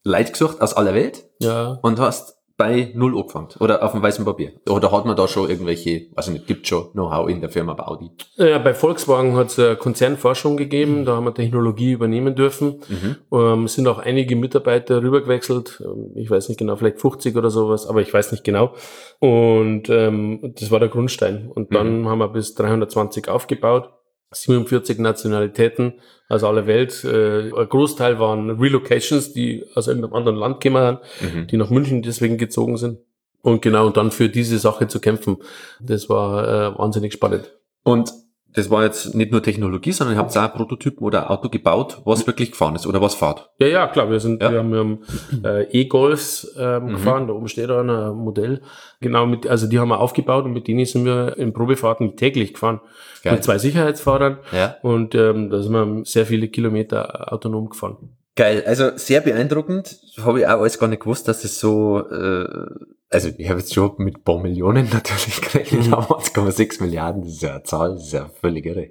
Leid 0.03 0.33
gesucht 0.33 0.61
aus 0.61 0.75
aller 0.75 0.95
Welt 0.95 1.25
ja. 1.41 1.79
und 1.83 1.99
hast 1.99 2.37
bei 2.57 2.93
Null 2.95 3.19
angefangen 3.19 3.49
oder 3.59 3.83
auf 3.83 3.93
dem 3.93 4.03
weißen 4.03 4.25
Papier? 4.25 4.53
Oder 4.69 4.93
hat 4.93 5.05
man 5.05 5.17
da 5.17 5.27
schon 5.27 5.51
irgendwelche, 5.51 6.07
also 6.15 6.31
nicht, 6.31 6.47
gibt 6.47 6.69
schon 6.69 6.93
Know-how 6.93 7.29
in 7.29 7.41
der 7.41 7.51
Firma 7.51 7.75
bei 7.75 7.85
Audi? 7.85 8.11
Ja, 8.37 8.59
bei 8.59 8.75
Volkswagen 8.75 9.37
hat 9.37 9.59
es 9.59 9.79
Konzernforschung 9.79 10.57
gegeben, 10.57 11.01
mhm. 11.01 11.05
da 11.05 11.17
haben 11.17 11.25
wir 11.25 11.35
Technologie 11.35 11.93
übernehmen 11.93 12.35
dürfen. 12.35 12.81
Mhm. 12.89 13.17
Ähm, 13.33 13.69
sind 13.69 13.89
auch 13.89 13.99
einige 13.99 14.37
Mitarbeiter 14.37 15.03
rübergewechselt, 15.03 15.83
ähm, 15.85 16.13
ich 16.15 16.31
weiß 16.31 16.49
nicht 16.49 16.59
genau, 16.59 16.77
vielleicht 16.77 17.01
50 17.01 17.37
oder 17.37 17.51
sowas, 17.51 17.87
aber 17.87 18.01
ich 18.03 18.13
weiß 18.13 18.31
nicht 18.33 18.45
genau. 18.45 18.75
Und 19.19 19.89
ähm, 19.89 20.55
das 20.59 20.71
war 20.71 20.79
der 20.79 20.89
Grundstein. 20.89 21.51
Und 21.53 21.75
dann 21.75 22.03
mhm. 22.03 22.09
haben 22.09 22.19
wir 22.19 22.29
bis 22.29 22.55
320 22.55 23.29
aufgebaut. 23.29 23.91
47 24.35 24.99
Nationalitäten 24.99 25.95
aus 26.29 26.45
aller 26.45 26.67
Welt. 26.67 27.05
Äh, 27.05 27.51
ein 27.51 27.69
Großteil 27.69 28.19
waren 28.19 28.51
Relocations, 28.51 29.33
die 29.33 29.65
aus 29.75 29.89
irgendeinem 29.89 30.15
anderen 30.15 30.37
Land 30.37 30.61
gekommen 30.61 30.99
sind, 31.21 31.35
mhm. 31.35 31.47
die 31.47 31.57
nach 31.57 31.71
München 31.71 32.03
deswegen 32.03 32.39
gezogen 32.39 32.77
sind. 32.77 32.99
Und 33.43 33.61
genau, 33.61 33.87
und 33.87 33.97
dann 33.97 34.11
für 34.11 34.29
diese 34.29 34.59
Sache 34.59 34.89
zu 34.89 35.01
kämpfen, 35.01 35.37
das 35.81 36.09
war 36.09 36.49
äh, 36.49 36.79
wahnsinnig 36.79 37.13
spannend. 37.13 37.53
Und 37.83 38.11
das 38.55 38.71
war 38.71 38.85
jetzt 38.85 39.17
nicht 39.17 39.33
nur 39.33 39.43
Technologie, 39.43 39.91
sondern 39.91 40.17
ihr 40.17 40.21
habt 40.21 40.37
auch 40.37 40.55
Prototypen 40.55 41.05
oder 41.05 41.31
Auto 41.31 41.49
gebaut, 41.49 42.01
was 42.05 42.25
wirklich 42.27 42.53
gefahren 42.53 42.77
ist 42.77 42.87
oder 42.87 43.01
was 43.01 43.15
fahrt. 43.15 43.51
Ja, 43.59 43.67
ja, 43.67 43.87
klar. 43.89 44.09
Wir 44.11 44.21
sind, 44.21 44.41
ja. 44.41 44.53
wir 44.53 44.61
haben, 44.61 44.71
wir 44.71 44.79
haben 44.79 44.99
äh, 45.45 45.65
E-Golfs 45.73 46.55
ähm, 46.57 46.85
mhm. 46.85 46.89
gefahren. 46.91 47.27
Da 47.27 47.35
oben 47.35 47.49
steht 47.49 47.69
da 47.69 47.81
ein 47.81 48.15
Modell. 48.15 48.63
Genau, 49.01 49.27
mit, 49.27 49.49
also 49.49 49.67
die 49.67 49.81
haben 49.81 49.89
wir 49.89 49.99
aufgebaut 49.99 50.45
und 50.45 50.53
mit 50.53 50.69
denen 50.69 50.85
sind 50.87 51.05
wir 51.05 51.37
in 51.37 51.53
Probefahrten 51.53 52.17
täglich 52.17 52.55
gefahren. 52.55 52.81
Geil. 53.25 53.35
Mit 53.35 53.45
zwei 53.45 53.59
Sicherheitsfahrern. 53.59 54.39
Ja. 54.53 54.77
Und 54.83 55.17
ähm, 55.17 55.51
da 55.51 55.61
sind 55.61 55.73
wir 55.73 56.05
sehr 56.05 56.25
viele 56.25 56.47
Kilometer 56.47 57.33
autonom 57.33 57.69
gefahren. 57.69 57.97
Geil, 58.37 58.65
also 58.67 58.97
sehr 58.97 59.21
beeindruckend. 59.21 60.01
Habe 60.21 60.41
ich 60.41 60.47
auch 60.47 60.61
alles 60.61 60.79
gar 60.79 60.89
nicht 60.89 61.03
gewusst, 61.03 61.29
dass 61.29 61.45
es 61.45 61.61
so, 61.61 62.01
äh, 62.11 62.67
also 63.09 63.31
ich 63.37 63.49
habe 63.49 63.61
jetzt 63.61 63.73
schon 63.73 63.93
mit 63.99 64.17
ein 64.17 64.23
paar 64.23 64.41
Millionen 64.41 64.89
natürlich 64.93 65.41
gerechnet, 65.41 65.87
mhm. 65.87 65.95
aber 65.95 66.19
1,6 66.19 66.83
Milliarden, 66.83 67.23
das 67.23 67.33
ist 67.33 67.43
ja 67.43 67.55
eine 67.55 67.63
Zahl, 67.63 67.95
das 67.95 68.07
ist 68.07 68.13
ja 68.13 68.29
völlig 68.41 68.67
irre. 68.67 68.91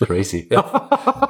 Crazy. 0.00 0.48
ja. 0.50 0.64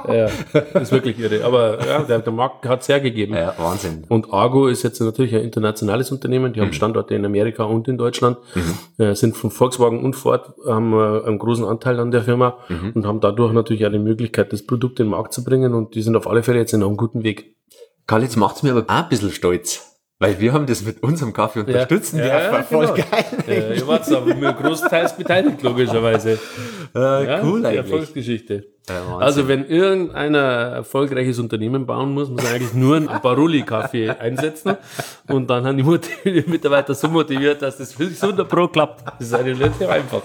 ja, 0.07 0.29
das 0.53 0.83
ist 0.83 0.91
wirklich 0.91 1.19
irre. 1.19 1.43
Aber 1.43 1.85
ja, 1.85 2.03
der, 2.03 2.19
der 2.19 2.33
Markt 2.33 2.65
hat 2.65 2.81
es 2.81 2.89
hergegeben. 2.89 3.35
Ja, 3.35 3.53
Wahnsinn. 3.57 4.05
Und 4.07 4.31
Argo 4.31 4.67
ist 4.67 4.83
jetzt 4.83 5.01
natürlich 5.01 5.35
ein 5.35 5.43
internationales 5.43 6.11
Unternehmen. 6.11 6.53
Die 6.53 6.59
mhm. 6.59 6.65
haben 6.65 6.73
Standorte 6.73 7.15
in 7.15 7.25
Amerika 7.25 7.63
und 7.63 7.87
in 7.87 7.97
Deutschland, 7.97 8.37
mhm. 8.55 9.03
äh, 9.03 9.15
sind 9.15 9.35
von 9.35 9.51
Volkswagen 9.51 10.03
und 10.03 10.15
Ford, 10.15 10.53
haben 10.65 10.93
äh, 10.93 11.27
einen 11.27 11.39
großen 11.39 11.65
Anteil 11.65 11.99
an 11.99 12.11
der 12.11 12.23
Firma 12.23 12.57
mhm. 12.69 12.91
und 12.95 13.05
haben 13.05 13.19
dadurch 13.19 13.53
natürlich 13.53 13.85
auch 13.85 13.91
die 13.91 13.99
Möglichkeit, 13.99 14.53
das 14.53 14.65
Produkt 14.65 14.99
in 14.99 15.07
den 15.07 15.11
Markt 15.11 15.33
zu 15.33 15.43
bringen. 15.43 15.73
Und 15.73 15.95
die 15.95 16.01
sind 16.01 16.15
auf 16.15 16.27
alle 16.27 16.43
Fälle 16.43 16.59
jetzt 16.59 16.73
in 16.73 16.81
einem 16.81 16.97
guten 16.97 17.23
Weg. 17.23 17.55
Karl, 18.07 18.23
jetzt 18.23 18.37
macht's 18.37 18.63
mir 18.63 18.71
aber 18.71 18.83
auch 18.83 19.03
ein 19.03 19.09
bisschen 19.09 19.31
stolz. 19.31 19.90
Weil 20.21 20.39
wir 20.39 20.53
haben 20.53 20.67
das 20.67 20.83
mit 20.83 21.01
unserem 21.01 21.33
Kaffee 21.33 21.61
unterstützen. 21.61 22.19
Ja, 22.19 22.27
ja, 22.27 22.51
ja 22.51 22.61
voll 22.61 22.85
genau. 22.85 23.07
geil. 23.09 23.25
Ja, 23.47 23.73
ihr 23.73 23.87
wart 23.87 24.07
aber 24.11 24.35
mir 24.35 24.53
großteils 24.53 25.17
beteiligt, 25.17 25.63
logischerweise. 25.63 26.39
Äh, 26.93 26.99
ja, 26.99 27.41
cool 27.41 27.65
eigentlich. 27.65 27.77
Erfolgsgeschichte. 27.77 28.65
Ja, 28.89 29.17
also 29.19 29.47
wenn 29.47 29.65
irgendeiner 29.65 30.39
erfolgreiches 30.39 31.39
Unternehmen 31.39 31.85
bauen 31.85 32.13
muss, 32.13 32.29
muss 32.29 32.43
er 32.43 32.55
eigentlich 32.55 32.73
nur 32.73 32.97
einen 32.97 33.07
Barulli-Kaffee 33.07 34.09
einsetzen 34.09 34.75
und 35.29 35.49
dann 35.49 35.65
haben 35.65 35.77
die, 35.77 36.43
Mitarbeiter 36.47 36.93
so 36.93 37.07
motiviert, 37.07 37.61
dass 37.61 37.77
das 37.77 37.97
wirklich 37.97 38.21
100 38.21 38.49
Pro 38.49 38.67
klappt. 38.67 39.05
Das 39.07 39.27
ist 39.27 39.33
eigentlich 39.33 39.57
relativ 39.61 39.87
einfach. 39.87 40.23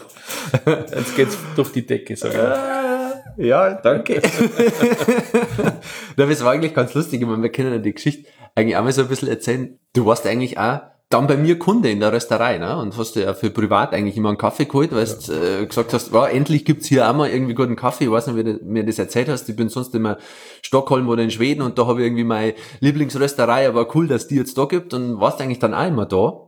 Jetzt 0.92 1.14
geht's 1.14 1.38
durch 1.54 1.70
die 1.70 1.86
Decke, 1.86 2.16
sag 2.16 2.32
ich 2.34 3.46
Ja, 3.46 3.74
danke. 3.74 4.20
das 6.16 6.44
war 6.44 6.50
eigentlich 6.50 6.74
ganz 6.74 6.94
lustig. 6.94 7.20
Ich 7.20 7.26
meine, 7.28 7.44
wir 7.44 7.52
kennen 7.52 7.70
ja 7.70 7.78
die 7.78 7.94
Geschichte 7.94 8.26
eigentlich 8.56 8.76
auch 8.76 8.82
mal 8.82 8.92
so 8.92 9.02
ein 9.02 9.08
bisschen 9.08 9.28
erzählen. 9.28 9.78
Du 9.92 10.06
warst 10.06 10.26
eigentlich 10.26 10.58
auch 10.58 10.80
dann 11.08 11.28
bei 11.28 11.36
mir 11.36 11.56
Kunde 11.56 11.88
in 11.88 12.00
der 12.00 12.12
Rösterei, 12.12 12.58
ne? 12.58 12.76
Und 12.78 12.96
hast 12.98 13.14
du 13.14 13.20
ja 13.22 13.32
für 13.32 13.50
privat 13.50 13.92
eigentlich 13.92 14.16
immer 14.16 14.30
einen 14.30 14.38
Kaffee 14.38 14.64
geholt, 14.64 14.92
weil 14.92 15.06
du 15.06 15.32
ja. 15.32 15.60
äh, 15.60 15.66
gesagt 15.66 15.92
hast, 15.92 16.12
wow, 16.12 16.28
endlich 16.28 16.64
gibt's 16.64 16.86
hier 16.86 17.08
auch 17.08 17.14
mal 17.14 17.30
irgendwie 17.30 17.54
guten 17.54 17.76
Kaffee. 17.76 18.04
Ich 18.04 18.10
weiß 18.10 18.26
nicht, 18.26 18.36
wie 18.36 18.42
du 18.42 18.58
mir 18.64 18.84
das 18.84 18.98
erzählt 18.98 19.28
hast. 19.28 19.48
Ich 19.48 19.54
bin 19.54 19.68
sonst 19.68 19.94
immer 19.94 20.18
Stockholm 20.62 21.08
oder 21.08 21.22
in 21.22 21.30
Schweden 21.30 21.62
und 21.62 21.78
da 21.78 21.86
habe 21.86 22.00
ich 22.00 22.06
irgendwie 22.06 22.24
meine 22.24 22.54
Lieblingsrösterei, 22.80 23.68
aber 23.68 23.94
cool, 23.94 24.08
dass 24.08 24.26
die 24.26 24.34
jetzt 24.34 24.58
da 24.58 24.64
gibt 24.64 24.94
und 24.94 25.20
warst 25.20 25.40
eigentlich 25.40 25.60
dann 25.60 25.74
auch 25.74 25.86
immer 25.86 26.06
da. 26.06 26.42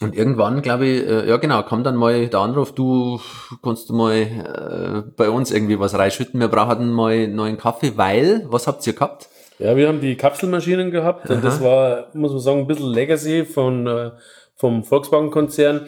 Und 0.00 0.14
irgendwann, 0.14 0.62
glaube 0.62 0.86
ich, 0.86 1.06
äh, 1.08 1.28
ja 1.28 1.36
genau, 1.38 1.62
kam 1.62 1.82
dann 1.82 1.96
mal 1.96 2.28
der 2.28 2.40
Anruf, 2.40 2.72
du 2.72 3.20
kannst 3.62 3.88
du 3.88 3.94
mal 3.94 4.12
äh, 4.12 5.10
bei 5.16 5.30
uns 5.30 5.50
irgendwie 5.50 5.78
was 5.78 5.94
reinschütten, 5.94 6.38
wir 6.38 6.48
brauchen 6.48 6.92
mal 6.92 7.26
neuen 7.26 7.56
Kaffee, 7.56 7.96
weil, 7.96 8.44
was 8.48 8.66
habt 8.66 8.86
ihr 8.86 8.92
gehabt? 8.92 9.28
Ja, 9.64 9.78
wir 9.78 9.88
haben 9.88 10.02
die 10.02 10.14
Kapselmaschinen 10.14 10.90
gehabt 10.90 11.24
Aha. 11.24 11.34
und 11.34 11.42
das 11.42 11.62
war, 11.62 12.08
muss 12.12 12.32
man 12.32 12.40
sagen, 12.40 12.58
ein 12.58 12.66
bisschen 12.66 12.92
Legacy 12.92 13.46
von, 13.46 13.86
äh, 13.86 14.10
vom 14.56 14.84
Volkswagen-Konzern. 14.84 15.86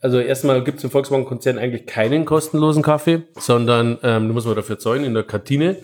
Also 0.00 0.18
erstmal 0.18 0.64
gibt 0.64 0.78
es 0.78 0.84
im 0.84 0.90
Volkswagen-Konzern 0.90 1.58
eigentlich 1.58 1.84
keinen 1.84 2.24
kostenlosen 2.24 2.82
Kaffee, 2.82 3.24
sondern 3.38 3.98
ähm, 4.02 4.28
da 4.28 4.32
muss 4.32 4.46
man 4.46 4.56
dafür 4.56 4.78
zahlen 4.78 5.04
in 5.04 5.12
der 5.12 5.24
Kantine. 5.24 5.76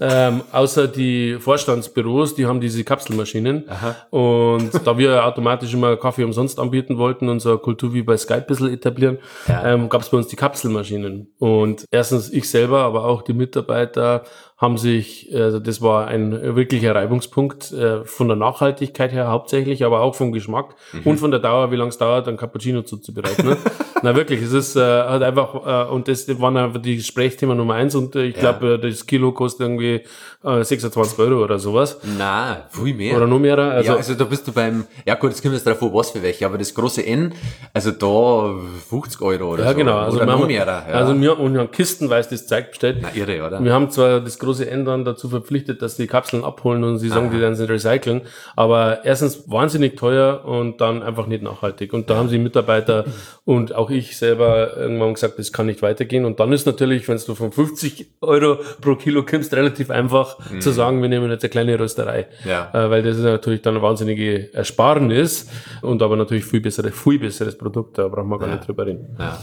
Ähm, 0.00 0.40
außer 0.50 0.88
die 0.88 1.36
Vorstandsbüros, 1.38 2.34
die 2.34 2.46
haben 2.46 2.60
diese 2.60 2.82
Kapselmaschinen. 2.82 3.68
Aha. 3.68 3.96
Und 4.08 4.70
da 4.84 4.96
wir 4.96 5.24
automatisch 5.24 5.74
immer 5.74 5.96
Kaffee 5.96 6.24
umsonst 6.24 6.58
anbieten 6.58 6.96
wollten 6.96 7.28
eine 7.28 7.58
Kultur 7.58 7.92
wie 7.92 8.02
bei 8.02 8.16
Skype 8.16 8.38
ein 8.38 8.46
bisschen 8.46 8.72
etablieren, 8.72 9.18
ja. 9.46 9.74
ähm, 9.74 9.90
gab 9.90 10.00
es 10.00 10.08
bei 10.08 10.16
uns 10.16 10.26
die 10.28 10.36
Kapselmaschinen. 10.36 11.34
Und 11.38 11.84
erstens 11.90 12.32
ich 12.32 12.48
selber, 12.48 12.80
aber 12.80 13.04
auch 13.04 13.22
die 13.22 13.34
Mitarbeiter 13.34 14.24
haben 14.60 14.78
sich, 14.78 15.30
also 15.34 15.58
das 15.58 15.82
war 15.82 16.06
ein 16.06 16.54
wirklicher 16.54 16.94
Reibungspunkt 16.94 17.72
äh, 17.72 18.04
von 18.04 18.28
der 18.28 18.36
Nachhaltigkeit 18.36 19.10
her 19.10 19.28
hauptsächlich, 19.28 19.84
aber 19.84 20.00
auch 20.00 20.14
vom 20.14 20.32
Geschmack 20.32 20.76
mhm. 20.92 21.00
und 21.04 21.18
von 21.18 21.30
der 21.30 21.40
Dauer, 21.40 21.72
wie 21.72 21.76
lange 21.76 21.88
es 21.88 21.98
dauert, 21.98 22.28
ein 22.28 22.36
Cappuccino 22.36 22.82
zuzubereiten. 22.82 23.48
Ne? 23.48 23.56
Na 24.02 24.14
wirklich, 24.14 24.40
es 24.40 24.52
ist 24.52 24.76
äh, 24.76 24.80
halt 24.80 25.22
einfach, 25.22 25.88
äh, 25.88 25.90
und 25.90 26.08
das 26.08 26.28
waren 26.40 26.56
einfach 26.56 26.80
die 26.80 26.96
Gesprächsthema 26.96 27.54
Nummer 27.54 27.74
eins 27.74 27.94
und 27.94 28.14
ich 28.16 28.34
glaube, 28.34 28.78
das 28.78 29.04
Kilo 29.04 29.32
kostet 29.32 29.66
irgendwie 29.66 29.80
irgendwie 29.80 30.04
äh, 30.44 30.64
26 30.64 31.18
Euro 31.18 31.44
oder 31.44 31.58
sowas. 31.58 31.98
Na, 32.18 32.64
viel 32.70 32.94
mehr. 32.94 33.16
Oder 33.16 33.26
noch 33.26 33.38
mehr. 33.38 33.58
Also, 33.58 33.92
ja, 33.92 33.96
also 33.96 34.14
da 34.14 34.24
bist 34.24 34.46
du 34.46 34.52
beim, 34.52 34.84
ja 35.06 35.14
gut, 35.14 35.30
jetzt 35.30 35.42
kommt 35.42 35.54
es 35.54 35.64
drauf 35.64 35.82
an, 35.82 35.92
was 35.92 36.10
für 36.10 36.22
welche, 36.22 36.46
aber 36.46 36.58
das 36.58 36.74
große 36.74 37.04
N, 37.04 37.32
also 37.72 37.90
da 37.90 38.54
50 38.88 39.20
Euro 39.22 39.52
oder 39.54 39.64
ja, 39.64 39.70
so. 39.70 39.76
genau. 39.76 39.98
Also 39.98 40.16
oder 40.16 40.26
wir 40.26 40.32
noch 40.32 40.40
haben, 40.40 40.46
mehr. 40.46 40.66
Ja. 40.66 40.94
Also 40.94 41.20
wir, 41.20 41.38
und 41.38 41.54
wir 41.54 41.60
haben 41.60 41.70
kistenweise 41.70 42.30
das 42.30 42.46
Zeug 42.46 42.70
bestellt. 42.70 42.98
Na, 43.02 43.10
irre, 43.14 43.46
oder? 43.46 43.62
Wir 43.62 43.72
haben 43.72 43.90
zwar 43.90 44.20
das 44.20 44.38
große 44.38 44.49
N 44.58 44.84
dann 44.84 45.04
dazu 45.04 45.28
verpflichtet, 45.28 45.82
dass 45.82 45.96
die 45.96 46.06
Kapseln 46.06 46.44
abholen 46.44 46.84
und 46.84 46.98
sie 46.98 47.08
sagen, 47.08 47.26
Aha. 47.26 47.34
die 47.34 47.40
werden 47.40 47.54
sie 47.54 47.68
recyceln, 47.68 48.22
aber 48.56 49.04
erstens 49.04 49.50
wahnsinnig 49.50 49.96
teuer 49.96 50.44
und 50.44 50.80
dann 50.80 51.02
einfach 51.02 51.26
nicht 51.26 51.42
nachhaltig. 51.42 51.92
Und 51.92 52.10
da 52.10 52.16
haben 52.16 52.28
sie 52.28 52.38
Mitarbeiter 52.38 53.04
und 53.44 53.74
auch 53.74 53.90
ich 53.90 54.16
selber 54.16 54.76
irgendwann 54.76 55.14
gesagt, 55.14 55.38
das 55.38 55.52
kann 55.52 55.66
nicht 55.66 55.82
weitergehen. 55.82 56.24
Und 56.24 56.40
dann 56.40 56.52
ist 56.52 56.66
natürlich, 56.66 57.08
wenn 57.08 57.18
du 57.18 57.34
von 57.34 57.52
50 57.52 58.12
Euro 58.20 58.58
pro 58.80 58.96
Kilo 58.96 59.24
kommst, 59.24 59.54
relativ 59.54 59.90
einfach 59.90 60.38
mhm. 60.50 60.60
zu 60.60 60.70
sagen, 60.70 61.02
wir 61.02 61.08
nehmen 61.08 61.30
jetzt 61.30 61.44
eine 61.44 61.50
kleine 61.50 61.78
Rösterei. 61.78 62.26
Ja. 62.44 62.70
Äh, 62.72 62.90
weil 62.90 63.02
das 63.02 63.16
ist 63.16 63.24
natürlich 63.24 63.62
dann 63.62 63.74
eine 63.74 63.82
wahnsinnige 63.82 64.52
Ersparnis 64.54 65.48
und 65.82 66.02
aber 66.02 66.16
natürlich 66.16 66.44
viel 66.44 66.60
besseres, 66.60 66.98
viel 66.98 67.18
besseres 67.18 67.56
Produkt, 67.56 67.98
da 67.98 68.08
brauchen 68.08 68.28
wir 68.28 68.38
gar 68.38 68.48
ja. 68.48 68.54
nicht 68.54 68.66
drüber 68.66 68.86
reden. 68.86 69.16
Ja. 69.18 69.38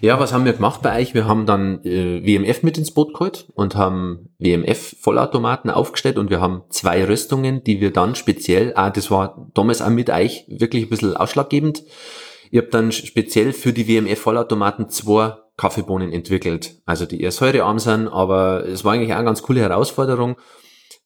ja, 0.00 0.20
was 0.20 0.32
haben 0.32 0.44
wir 0.44 0.52
gemacht 0.52 0.82
bei 0.82 1.00
euch? 1.00 1.14
Wir 1.14 1.26
haben 1.26 1.46
dann 1.46 1.84
äh, 1.84 2.22
WMF 2.24 2.62
mit 2.62 2.78
ins 2.78 2.92
Boot 2.92 3.12
geholt 3.14 3.46
und 3.54 3.76
haben 3.76 4.30
WMF-Vollautomaten 4.42 5.70
aufgestellt 5.70 6.18
und 6.18 6.30
wir 6.30 6.40
haben 6.40 6.62
zwei 6.70 7.04
Rüstungen, 7.04 7.62
die 7.64 7.80
wir 7.80 7.92
dann 7.92 8.14
speziell, 8.14 8.72
ah, 8.74 8.90
das 8.90 9.10
war 9.10 9.50
damals 9.54 9.82
auch 9.82 9.90
mit 9.90 10.10
euch 10.10 10.44
wirklich 10.48 10.84
ein 10.84 10.90
bisschen 10.90 11.16
ausschlaggebend. 11.16 11.84
Ich 12.50 12.58
habe 12.58 12.68
dann 12.68 12.92
speziell 12.92 13.52
für 13.52 13.72
die 13.72 13.88
WMF-Vollautomaten 13.88 14.88
zwei 14.88 15.36
Kaffeebohnen 15.56 16.12
entwickelt, 16.12 16.80
also 16.86 17.06
die 17.06 17.20
eher 17.20 17.30
säurearm 17.30 17.78
sind, 17.78 18.08
aber 18.08 18.66
es 18.66 18.84
war 18.84 18.94
eigentlich 18.94 19.12
auch 19.12 19.16
eine 19.16 19.26
ganz 19.26 19.42
coole 19.42 19.60
Herausforderung, 19.60 20.36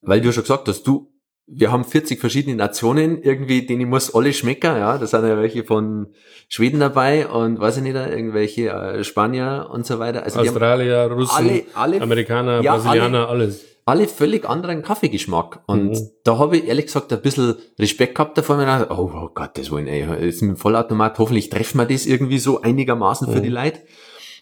weil 0.03 0.21
du 0.21 0.33
schon 0.33 0.45
gesagt 0.45 0.69
hast, 0.69 0.85
du 0.85 1.13
wir 1.49 1.71
haben 1.71 1.85
40 1.85 2.21
verschiedene 2.21 2.57
Nationen, 2.57 3.23
irgendwie, 3.23 3.65
denen 3.67 3.89
muss 3.89 4.15
alle 4.15 4.33
schmecken, 4.33 4.77
ja. 4.77 4.99
Da 4.99 5.07
sind 5.07 5.27
ja 5.27 5.37
welche 5.39 5.65
von 5.65 6.09
Schweden 6.49 6.81
dabei 6.81 7.29
und 7.29 7.61
weiß 7.61 7.77
ich 7.79 7.83
nicht, 7.85 7.95
irgendwelche 7.95 8.71
äh, 8.71 9.05
Spanier 9.05 9.69
und 9.73 9.87
so 9.87 9.99
weiter. 9.99 10.25
Also 10.25 10.41
Australier, 10.41 11.11
Russen, 11.11 11.37
alle, 11.37 11.63
alle, 11.75 12.01
Amerikaner, 12.01 12.63
ja, 12.63 12.75
Brasilianer, 12.75 13.29
alle, 13.29 13.45
alles. 13.45 13.65
Alle 13.89 14.09
völlig 14.09 14.49
anderen 14.49 14.83
Kaffeegeschmack. 14.83 15.63
Und 15.67 15.91
mhm. 15.91 16.11
da 16.25 16.39
habe 16.39 16.57
ich 16.57 16.67
ehrlich 16.67 16.87
gesagt 16.87 17.13
ein 17.13 17.23
bisschen 17.23 17.55
Respekt 17.79 18.17
gehabt 18.17 18.37
davor. 18.37 18.57
Mir 18.57 18.63
gedacht, 18.63 18.91
oh, 18.91 19.13
oh 19.15 19.31
Gott, 19.33 19.57
das 19.57 19.71
wollen 19.71 19.87
ey, 19.87 20.25
jetzt 20.25 20.43
mit 20.43 20.51
dem 20.51 20.57
Vollautomat, 20.57 21.17
hoffentlich 21.21 21.51
treffen 21.51 21.79
wir 21.79 21.85
das 21.85 22.05
irgendwie 22.05 22.39
so 22.39 22.61
einigermaßen 22.61 23.29
mhm. 23.29 23.33
für 23.33 23.41
die 23.41 23.49
Leute. 23.49 23.79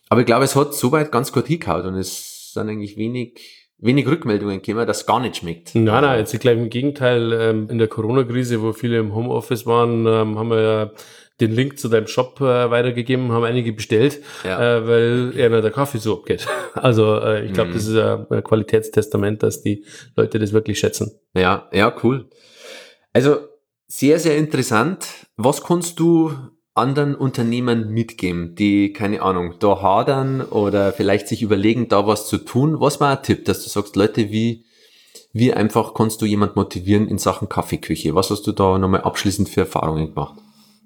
Aber 0.08 0.22
ich 0.22 0.26
glaube, 0.26 0.44
es 0.44 0.56
hat 0.56 0.74
soweit 0.74 1.12
ganz 1.12 1.30
gut 1.30 1.46
hingehauen 1.46 1.84
und 1.84 1.96
es 1.96 2.54
sind 2.54 2.70
eigentlich 2.70 2.96
wenig 2.96 3.63
wenig 3.84 4.06
Rückmeldungen 4.06 4.62
gekommen, 4.62 4.86
dass 4.86 5.06
gar 5.06 5.20
nicht 5.20 5.36
schmeckt. 5.36 5.74
Nein, 5.74 6.02
nein, 6.02 6.18
jetzt 6.18 6.38
gleich 6.40 6.56
im 6.56 6.70
Gegenteil. 6.70 7.32
Ähm, 7.32 7.68
in 7.70 7.78
der 7.78 7.88
Corona-Krise, 7.88 8.62
wo 8.62 8.72
viele 8.72 8.98
im 8.98 9.14
Homeoffice 9.14 9.66
waren, 9.66 10.06
ähm, 10.06 10.38
haben 10.38 10.50
wir 10.50 10.60
ja 10.60 10.90
den 11.40 11.52
Link 11.52 11.78
zu 11.78 11.88
deinem 11.88 12.06
Shop 12.06 12.40
äh, 12.40 12.70
weitergegeben, 12.70 13.32
haben 13.32 13.44
einige 13.44 13.72
bestellt, 13.72 14.20
ja. 14.44 14.78
äh, 14.78 14.86
weil 14.86 15.32
einer 15.38 15.62
der 15.62 15.70
Kaffee 15.70 15.98
so 15.98 16.18
abgeht. 16.18 16.46
Also 16.74 17.20
äh, 17.20 17.46
ich 17.46 17.52
glaube, 17.52 17.70
mhm. 17.70 17.74
das 17.74 17.86
ist 17.86 17.96
ein 17.96 18.42
Qualitätstestament, 18.42 19.44
dass 19.44 19.62
die 19.62 19.84
Leute 20.16 20.40
das 20.40 20.52
wirklich 20.52 20.80
schätzen. 20.80 21.12
Ja, 21.32 21.68
ja, 21.72 21.94
cool. 22.02 22.28
Also 23.12 23.36
sehr, 23.86 24.18
sehr 24.18 24.36
interessant. 24.36 25.06
Was 25.36 25.62
kannst 25.62 26.00
du 26.00 26.32
anderen 26.74 27.14
Unternehmen 27.14 27.90
mitgeben, 27.90 28.56
die, 28.56 28.92
keine 28.92 29.22
Ahnung, 29.22 29.54
da 29.60 29.80
hadern 29.80 30.40
oder 30.40 30.92
vielleicht 30.92 31.28
sich 31.28 31.42
überlegen, 31.42 31.88
da 31.88 32.06
was 32.06 32.26
zu 32.26 32.38
tun? 32.38 32.80
Was 32.80 33.00
war 33.00 33.16
ein 33.16 33.22
Tipp, 33.22 33.44
dass 33.44 33.62
du 33.62 33.70
sagst, 33.70 33.94
Leute, 33.94 34.30
wie, 34.30 34.64
wie 35.32 35.52
einfach 35.54 35.94
kannst 35.94 36.20
du 36.20 36.26
jemand 36.26 36.56
motivieren 36.56 37.06
in 37.06 37.18
Sachen 37.18 37.48
Kaffeeküche? 37.48 38.16
Was 38.16 38.30
hast 38.30 38.46
du 38.48 38.52
da 38.52 38.76
nochmal 38.78 39.02
abschließend 39.02 39.48
für 39.48 39.60
Erfahrungen 39.60 40.14
gemacht? 40.14 40.43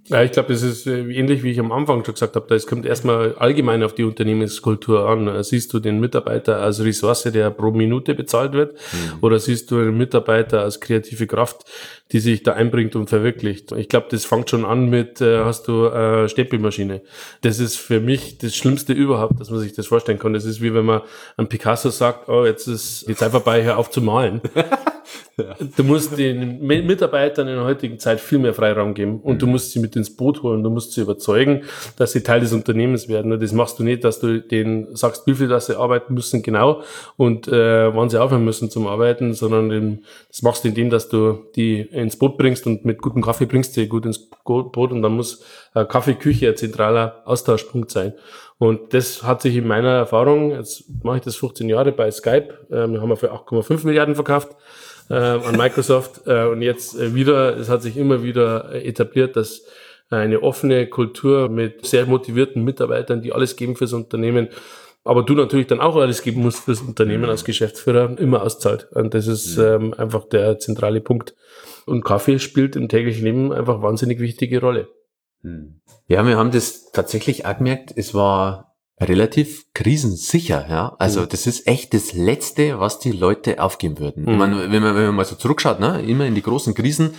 Ja, 0.08 0.22
ich 0.22 0.32
glaube, 0.32 0.52
das 0.52 0.62
ist 0.62 0.86
äh, 0.86 1.00
ähnlich, 1.00 1.42
wie 1.42 1.50
ich 1.50 1.60
am 1.60 1.70
Anfang 1.70 2.04
schon 2.04 2.14
gesagt 2.14 2.34
habe. 2.34 2.54
Es 2.54 2.66
kommt 2.66 2.86
erstmal 2.86 3.34
allgemein 3.34 3.82
auf 3.82 3.94
die 3.94 4.04
Unternehmenskultur 4.04 5.06
an. 5.06 5.42
Siehst 5.42 5.72
du 5.72 5.80
den 5.80 6.00
Mitarbeiter 6.00 6.60
als 6.60 6.82
Ressource, 6.82 7.24
der 7.24 7.50
pro 7.50 7.70
Minute 7.70 8.14
bezahlt 8.14 8.52
wird, 8.54 8.72
mhm. 8.72 9.18
oder 9.20 9.38
siehst 9.38 9.70
du 9.70 9.76
den 9.76 9.96
Mitarbeiter 9.98 10.62
als 10.62 10.80
kreative 10.80 11.26
Kraft, 11.26 11.64
die 12.12 12.20
sich 12.20 12.42
da 12.42 12.54
einbringt 12.54 12.96
und 12.96 13.08
verwirklicht? 13.08 13.72
Ich 13.72 13.88
glaube, 13.88 14.06
das 14.10 14.24
fängt 14.24 14.48
schon 14.48 14.64
an 14.64 14.88
mit, 14.88 15.20
äh, 15.20 15.44
hast 15.44 15.68
du 15.68 15.86
äh, 15.86 16.28
Stempelmaschine. 16.28 17.02
Das 17.42 17.58
ist 17.58 17.76
für 17.76 18.00
mich 18.00 18.38
das 18.38 18.56
Schlimmste 18.56 18.94
überhaupt, 18.94 19.38
dass 19.40 19.50
man 19.50 19.60
sich 19.60 19.74
das 19.74 19.86
vorstellen 19.86 20.18
kann. 20.18 20.32
Das 20.32 20.46
ist 20.46 20.62
wie 20.62 20.72
wenn 20.72 20.86
man 20.86 21.02
an 21.36 21.48
Picasso 21.48 21.90
sagt, 21.90 22.28
oh, 22.28 22.46
jetzt 22.46 22.66
ist 22.66 23.08
die 23.08 23.14
Zeit 23.14 23.32
vorbei, 23.32 23.62
hör 23.62 23.76
auf 23.76 23.90
zu 23.90 24.00
malen. 24.00 24.40
Du 25.76 25.84
musst 25.84 26.18
den 26.18 26.60
Mitarbeitern 26.60 27.46
in 27.48 27.54
der 27.54 27.64
heutigen 27.64 27.98
Zeit 27.98 28.20
viel 28.20 28.38
mehr 28.38 28.54
Freiraum 28.54 28.94
geben 28.94 29.20
und 29.20 29.34
mhm. 29.34 29.38
du 29.38 29.46
musst 29.46 29.72
sie 29.72 29.78
mit 29.78 29.94
ins 29.94 30.14
Boot 30.14 30.42
holen. 30.42 30.62
Du 30.62 30.70
musst 30.70 30.92
sie 30.92 31.00
überzeugen, 31.00 31.62
dass 31.96 32.12
sie 32.12 32.22
Teil 32.22 32.40
des 32.40 32.52
Unternehmens 32.52 33.08
werden. 33.08 33.32
Und 33.32 33.42
das 33.42 33.52
machst 33.52 33.78
du 33.78 33.84
nicht, 33.84 34.04
dass 34.04 34.20
du 34.20 34.40
denen 34.40 34.96
sagst, 34.96 35.26
wie 35.26 35.34
viel 35.34 35.48
dass 35.48 35.66
sie 35.66 35.78
arbeiten 35.78 36.14
müssen, 36.14 36.42
genau, 36.42 36.82
und 37.16 37.48
äh, 37.48 37.94
wann 37.94 38.10
sie 38.10 38.20
aufhören 38.20 38.44
müssen 38.44 38.70
zum 38.70 38.86
Arbeiten, 38.86 39.34
sondern 39.34 39.68
den, 39.68 40.04
das 40.28 40.42
machst 40.42 40.64
du 40.64 40.68
indem, 40.68 40.90
dass 40.90 41.08
du 41.08 41.44
die 41.54 41.80
ins 41.80 42.18
Boot 42.18 42.36
bringst 42.36 42.66
und 42.66 42.84
mit 42.84 43.00
gutem 43.00 43.22
Kaffee 43.22 43.46
bringst 43.46 43.74
sie 43.74 43.86
gut 43.88 44.06
ins 44.06 44.28
Boot 44.44 44.92
und 44.92 45.02
dann 45.02 45.12
muss 45.12 45.44
äh, 45.74 45.84
Kaffeeküche 45.84 46.48
ein 46.48 46.56
zentraler 46.56 47.22
Austauschpunkt 47.24 47.90
sein. 47.90 48.14
Und 48.58 48.92
das 48.92 49.22
hat 49.22 49.40
sich 49.42 49.54
in 49.56 49.66
meiner 49.66 49.90
Erfahrung, 49.90 50.50
jetzt 50.50 50.84
mache 51.04 51.18
ich 51.18 51.22
das 51.22 51.36
15 51.36 51.68
Jahre 51.68 51.92
bei 51.92 52.10
Skype, 52.10 52.66
äh, 52.70 52.88
wir 52.88 53.00
haben 53.00 53.08
wir 53.08 53.16
für 53.16 53.32
8,5 53.32 53.86
Milliarden 53.86 54.14
verkauft, 54.16 54.56
äh, 55.08 55.14
an 55.14 55.56
Microsoft. 55.56 56.26
Äh, 56.26 56.46
und 56.46 56.62
jetzt 56.62 56.98
äh, 56.98 57.14
wieder, 57.14 57.56
es 57.56 57.68
hat 57.68 57.82
sich 57.82 57.96
immer 57.96 58.22
wieder 58.22 58.72
etabliert, 58.74 59.36
dass 59.36 59.62
eine 60.10 60.42
offene 60.42 60.86
Kultur 60.86 61.48
mit 61.48 61.84
sehr 61.84 62.06
motivierten 62.06 62.64
Mitarbeitern, 62.64 63.20
die 63.20 63.32
alles 63.32 63.56
geben 63.56 63.76
fürs 63.76 63.92
Unternehmen, 63.92 64.48
aber 65.04 65.22
du 65.22 65.34
natürlich 65.34 65.66
dann 65.66 65.80
auch 65.80 65.96
alles 65.96 66.22
geben 66.22 66.42
musst 66.42 66.64
fürs 66.64 66.80
Unternehmen 66.80 67.24
als 67.26 67.44
Geschäftsführer, 67.44 68.18
immer 68.18 68.42
auszahlt. 68.42 68.88
Und 68.92 69.14
das 69.14 69.26
ist 69.26 69.56
ähm, 69.56 69.94
einfach 69.94 70.28
der 70.28 70.58
zentrale 70.58 71.00
Punkt. 71.00 71.34
Und 71.86 72.04
Kaffee 72.04 72.38
spielt 72.38 72.76
im 72.76 72.88
täglichen 72.88 73.24
Leben 73.24 73.52
einfach 73.52 73.80
wahnsinnig 73.80 74.20
wichtige 74.20 74.60
Rolle. 74.60 74.88
Hm. 75.42 75.80
Ja, 76.08 76.26
wir 76.26 76.36
haben 76.36 76.50
das 76.50 76.90
tatsächlich 76.92 77.46
auch 77.46 77.56
gemerkt. 77.56 77.92
Es 77.96 78.12
war 78.14 78.67
relativ 79.00 79.66
krisensicher, 79.74 80.66
ja. 80.68 80.96
Also 80.98 81.20
mhm. 81.20 81.28
das 81.28 81.46
ist 81.46 81.66
echt 81.66 81.94
das 81.94 82.12
Letzte, 82.12 82.80
was 82.80 82.98
die 82.98 83.12
Leute 83.12 83.62
aufgeben 83.62 83.98
würden. 83.98 84.24
Mhm. 84.24 84.30
Ich 84.30 84.36
meine, 84.36 84.72
wenn 84.72 84.82
man, 84.82 84.96
wenn 84.96 85.06
man 85.06 85.14
mal 85.14 85.24
so 85.24 85.36
zurückschaut, 85.36 85.80
ne, 85.80 86.02
immer 86.02 86.26
in 86.26 86.34
die 86.34 86.42
großen 86.42 86.74
Krisen, 86.74 87.14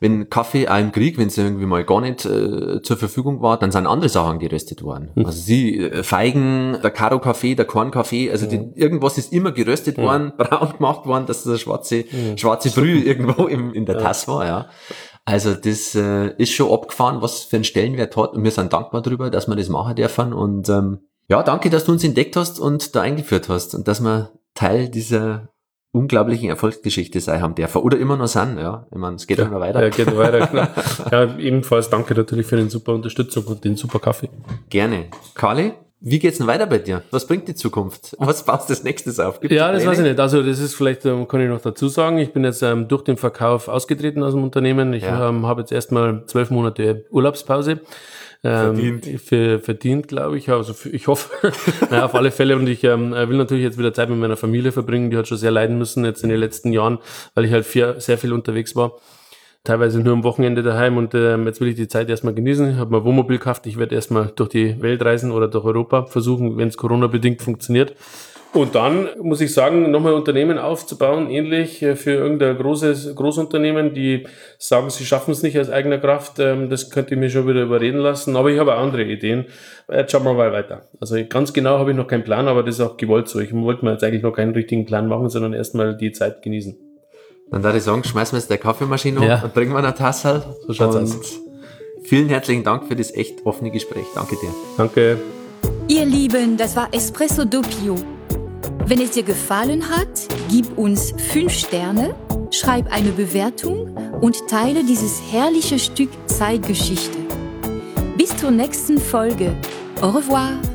wenn 0.00 0.28
Kaffee 0.28 0.64
im 0.64 0.92
Krieg, 0.92 1.18
wenn 1.18 1.28
es 1.28 1.38
irgendwie 1.38 1.66
mal 1.66 1.84
gar 1.84 2.00
nicht 2.00 2.24
äh, 2.24 2.82
zur 2.82 2.96
Verfügung 2.96 3.40
war, 3.42 3.58
dann 3.58 3.72
sind 3.72 3.86
andere 3.86 4.08
Sachen 4.08 4.38
geröstet 4.38 4.82
worden. 4.82 5.10
Mhm. 5.14 5.26
Also 5.26 5.40
sie, 5.40 5.78
äh, 5.78 6.02
Feigen, 6.02 6.78
der 6.82 6.90
Karo-Kaffee, 6.90 7.54
der 7.54 7.64
Kornkaffee, 7.64 8.30
also 8.30 8.46
die, 8.46 8.58
mhm. 8.58 8.72
irgendwas 8.74 9.18
ist 9.18 9.32
immer 9.32 9.52
geröstet 9.52 9.98
mhm. 9.98 10.02
worden, 10.02 10.32
braun 10.38 10.72
gemacht 10.76 11.06
worden, 11.06 11.26
dass 11.26 11.44
das 11.44 11.60
schwarze, 11.60 12.04
mhm. 12.10 12.38
schwarze 12.38 12.70
Brühe 12.70 13.00
irgendwo 13.04 13.46
im, 13.46 13.72
in 13.72 13.86
der 13.86 13.96
ja. 13.96 14.02
Tasse 14.02 14.28
war, 14.28 14.46
ja. 14.46 14.68
Also 15.24 15.54
das 15.54 15.94
äh, 15.94 16.34
ist 16.36 16.52
schon 16.52 16.70
abgefahren, 16.70 17.22
was 17.22 17.44
für 17.44 17.56
einen 17.56 17.64
Stellenwert 17.64 18.16
hat 18.16 18.34
und 18.34 18.44
wir 18.44 18.50
sind 18.50 18.72
dankbar 18.72 19.00
darüber, 19.00 19.30
dass 19.30 19.48
wir 19.48 19.56
das 19.56 19.70
machen 19.70 19.96
dürfen 19.96 20.34
und 20.34 20.68
ähm, 20.68 20.98
ja, 21.28 21.42
danke, 21.42 21.70
dass 21.70 21.84
du 21.84 21.92
uns 21.92 22.04
entdeckt 22.04 22.36
hast 22.36 22.60
und 22.60 22.94
da 22.94 23.02
eingeführt 23.02 23.48
hast 23.48 23.74
und 23.74 23.88
dass 23.88 24.00
wir 24.00 24.30
Teil 24.54 24.88
dieser 24.88 25.48
unglaublichen 25.94 26.48
Erfolgsgeschichte 26.48 27.20
sein 27.20 27.40
haben 27.40 27.54
dürfen 27.54 27.80
oder 27.80 27.96
immer 27.98 28.16
noch 28.16 28.26
sind, 28.26 28.58
ja. 28.58 28.86
Ich 28.90 28.98
meine, 28.98 29.14
es 29.16 29.26
geht 29.26 29.38
ja, 29.38 29.44
immer 29.44 29.60
weiter. 29.60 29.82
Ja, 29.82 29.88
geht 29.90 30.16
weiter, 30.16 30.46
genau. 30.46 30.66
ja, 31.12 31.38
ebenfalls 31.38 31.88
danke 31.88 32.14
natürlich 32.14 32.46
für 32.46 32.56
den 32.56 32.68
super 32.68 32.94
Unterstützung 32.94 33.44
und 33.44 33.64
den 33.64 33.76
super 33.76 34.00
Kaffee. 34.00 34.28
Gerne. 34.68 35.06
Kali, 35.34 35.72
wie 36.00 36.18
geht's 36.18 36.38
denn 36.38 36.48
weiter 36.48 36.66
bei 36.66 36.78
dir? 36.78 37.02
Was 37.12 37.26
bringt 37.26 37.46
die 37.46 37.54
Zukunft? 37.54 38.16
Was 38.18 38.44
passt 38.44 38.68
das 38.70 38.82
nächstes 38.82 39.20
auf? 39.20 39.40
Gibt's 39.40 39.56
ja, 39.56 39.70
das 39.70 39.86
weiß 39.86 39.98
ich 39.98 40.04
nicht. 40.04 40.18
Also 40.18 40.42
das 40.42 40.58
ist 40.58 40.74
vielleicht, 40.74 41.06
ähm, 41.06 41.28
kann 41.28 41.40
ich 41.40 41.48
noch 41.48 41.62
dazu 41.62 41.88
sagen, 41.88 42.18
ich 42.18 42.32
bin 42.32 42.42
jetzt 42.44 42.62
ähm, 42.62 42.88
durch 42.88 43.04
den 43.04 43.16
Verkauf 43.16 43.68
ausgetreten 43.68 44.22
aus 44.24 44.34
dem 44.34 44.42
Unternehmen. 44.42 44.92
Ich 44.92 45.04
ja. 45.04 45.28
ähm, 45.28 45.46
habe 45.46 45.60
jetzt 45.60 45.72
erstmal 45.72 46.26
zwölf 46.26 46.50
Monate 46.50 47.06
Urlaubspause. 47.10 47.80
Ähm, 48.44 48.76
verdient. 48.76 49.20
Für, 49.22 49.58
verdient, 49.58 50.08
glaube 50.08 50.36
ich. 50.36 50.50
Also 50.50 50.74
für, 50.74 50.90
ich 50.90 51.08
hoffe, 51.08 51.30
naja, 51.90 52.04
auf 52.04 52.14
alle 52.14 52.30
Fälle. 52.30 52.56
Und 52.56 52.68
ich 52.68 52.84
ähm, 52.84 53.12
will 53.12 53.38
natürlich 53.38 53.64
jetzt 53.64 53.78
wieder 53.78 53.94
Zeit 53.94 54.10
mit 54.10 54.18
meiner 54.18 54.36
Familie 54.36 54.70
verbringen. 54.70 55.10
Die 55.10 55.16
hat 55.16 55.26
schon 55.26 55.38
sehr 55.38 55.50
leiden 55.50 55.78
müssen 55.78 56.04
jetzt 56.04 56.22
in 56.22 56.28
den 56.28 56.38
letzten 56.38 56.70
Jahren, 56.70 56.98
weil 57.34 57.46
ich 57.46 57.52
halt 57.52 57.64
viel, 57.64 57.94
sehr 57.98 58.18
viel 58.18 58.32
unterwegs 58.32 58.76
war. 58.76 58.92
Teilweise 59.64 59.98
nur 60.00 60.12
am 60.12 60.24
Wochenende 60.24 60.62
daheim 60.62 60.98
und 60.98 61.14
ähm, 61.14 61.46
jetzt 61.46 61.58
will 61.62 61.68
ich 61.68 61.74
die 61.74 61.88
Zeit 61.88 62.10
erstmal 62.10 62.34
genießen. 62.34 62.72
Ich 62.72 62.76
habe 62.76 62.90
mal 62.90 63.02
Wohnmobil 63.02 63.38
gekauft. 63.38 63.66
Ich 63.66 63.78
werde 63.78 63.94
erstmal 63.94 64.30
durch 64.36 64.50
die 64.50 64.80
Welt 64.82 65.02
reisen 65.02 65.30
oder 65.32 65.48
durch 65.48 65.64
Europa 65.64 66.04
versuchen, 66.04 66.58
wenn 66.58 66.68
es 66.68 66.76
Corona-bedingt 66.76 67.40
funktioniert. 67.40 67.94
Und 68.54 68.76
dann 68.76 69.08
muss 69.20 69.40
ich 69.40 69.52
sagen, 69.52 69.90
nochmal 69.90 70.14
Unternehmen 70.14 70.58
aufzubauen, 70.58 71.28
ähnlich 71.28 71.82
äh, 71.82 71.96
für 71.96 72.12
irgendein 72.12 72.56
großes 72.56 73.16
Großunternehmen, 73.16 73.94
die 73.94 74.28
sagen, 74.58 74.90
sie 74.90 75.04
schaffen 75.04 75.32
es 75.32 75.42
nicht 75.42 75.58
aus 75.58 75.70
eigener 75.70 75.98
Kraft, 75.98 76.38
ähm, 76.38 76.70
das 76.70 76.88
könnte 76.90 77.14
ich 77.14 77.20
mir 77.20 77.30
schon 77.30 77.48
wieder 77.48 77.62
überreden 77.62 77.98
lassen. 77.98 78.36
Aber 78.36 78.50
ich 78.50 78.60
habe 78.60 78.74
auch 78.74 78.78
andere 78.78 79.02
Ideen. 79.02 79.46
Jetzt 79.92 80.12
schauen 80.12 80.22
wir 80.22 80.34
mal 80.34 80.52
weiter. 80.52 80.82
Also 81.00 81.16
ganz 81.28 81.52
genau 81.52 81.78
habe 81.78 81.90
ich 81.90 81.96
noch 81.96 82.06
keinen 82.06 82.22
Plan, 82.22 82.46
aber 82.46 82.62
das 82.62 82.76
ist 82.76 82.80
auch 82.80 82.96
gewollt 82.96 83.28
so. 83.28 83.40
Ich 83.40 83.52
wollte 83.52 83.84
mir 83.84 83.92
jetzt 83.92 84.04
eigentlich 84.04 84.22
noch 84.22 84.32
keinen 84.32 84.52
richtigen 84.52 84.86
Plan 84.86 85.08
machen, 85.08 85.28
sondern 85.28 85.52
erstmal 85.52 85.96
die 85.96 86.12
Zeit 86.12 86.42
genießen. 86.42 86.76
Dann 87.50 87.64
würde 87.64 87.78
ich 87.78 87.84
sagen, 87.84 88.04
schmeißen 88.04 88.36
wir 88.36 88.38
jetzt 88.38 88.50
der 88.50 88.58
Kaffeemaschine 88.58 89.26
ja. 89.26 89.42
und 89.42 89.52
trinken 89.52 89.74
wir 89.74 89.78
eine 89.78 89.94
Tasse. 89.94 90.44
So 90.66 90.72
schaut's 90.72 90.94
aus. 90.94 91.40
Vielen 92.04 92.28
herzlichen 92.28 92.62
Dank 92.62 92.86
für 92.86 92.94
das 92.94 93.12
echt 93.12 93.44
offene 93.44 93.72
Gespräch. 93.72 94.06
Danke 94.14 94.36
dir. 94.36 94.50
Danke. 94.76 95.18
Ihr 95.88 96.04
Lieben, 96.04 96.56
das 96.56 96.76
war 96.76 96.88
Espresso 96.92 97.44
Doppio 97.44 97.96
wenn 98.86 99.00
es 99.00 99.12
dir 99.12 99.22
gefallen 99.22 99.88
hat, 99.88 100.28
gib 100.50 100.76
uns 100.76 101.14
5 101.32 101.52
Sterne, 101.52 102.14
schreib 102.50 102.92
eine 102.92 103.10
Bewertung 103.10 103.96
und 104.20 104.46
teile 104.48 104.84
dieses 104.84 105.20
herrliche 105.30 105.78
Stück 105.78 106.10
Zeitgeschichte. 106.26 107.18
Bis 108.16 108.36
zur 108.36 108.50
nächsten 108.50 108.98
Folge. 108.98 109.56
Au 110.00 110.10
revoir! 110.10 110.73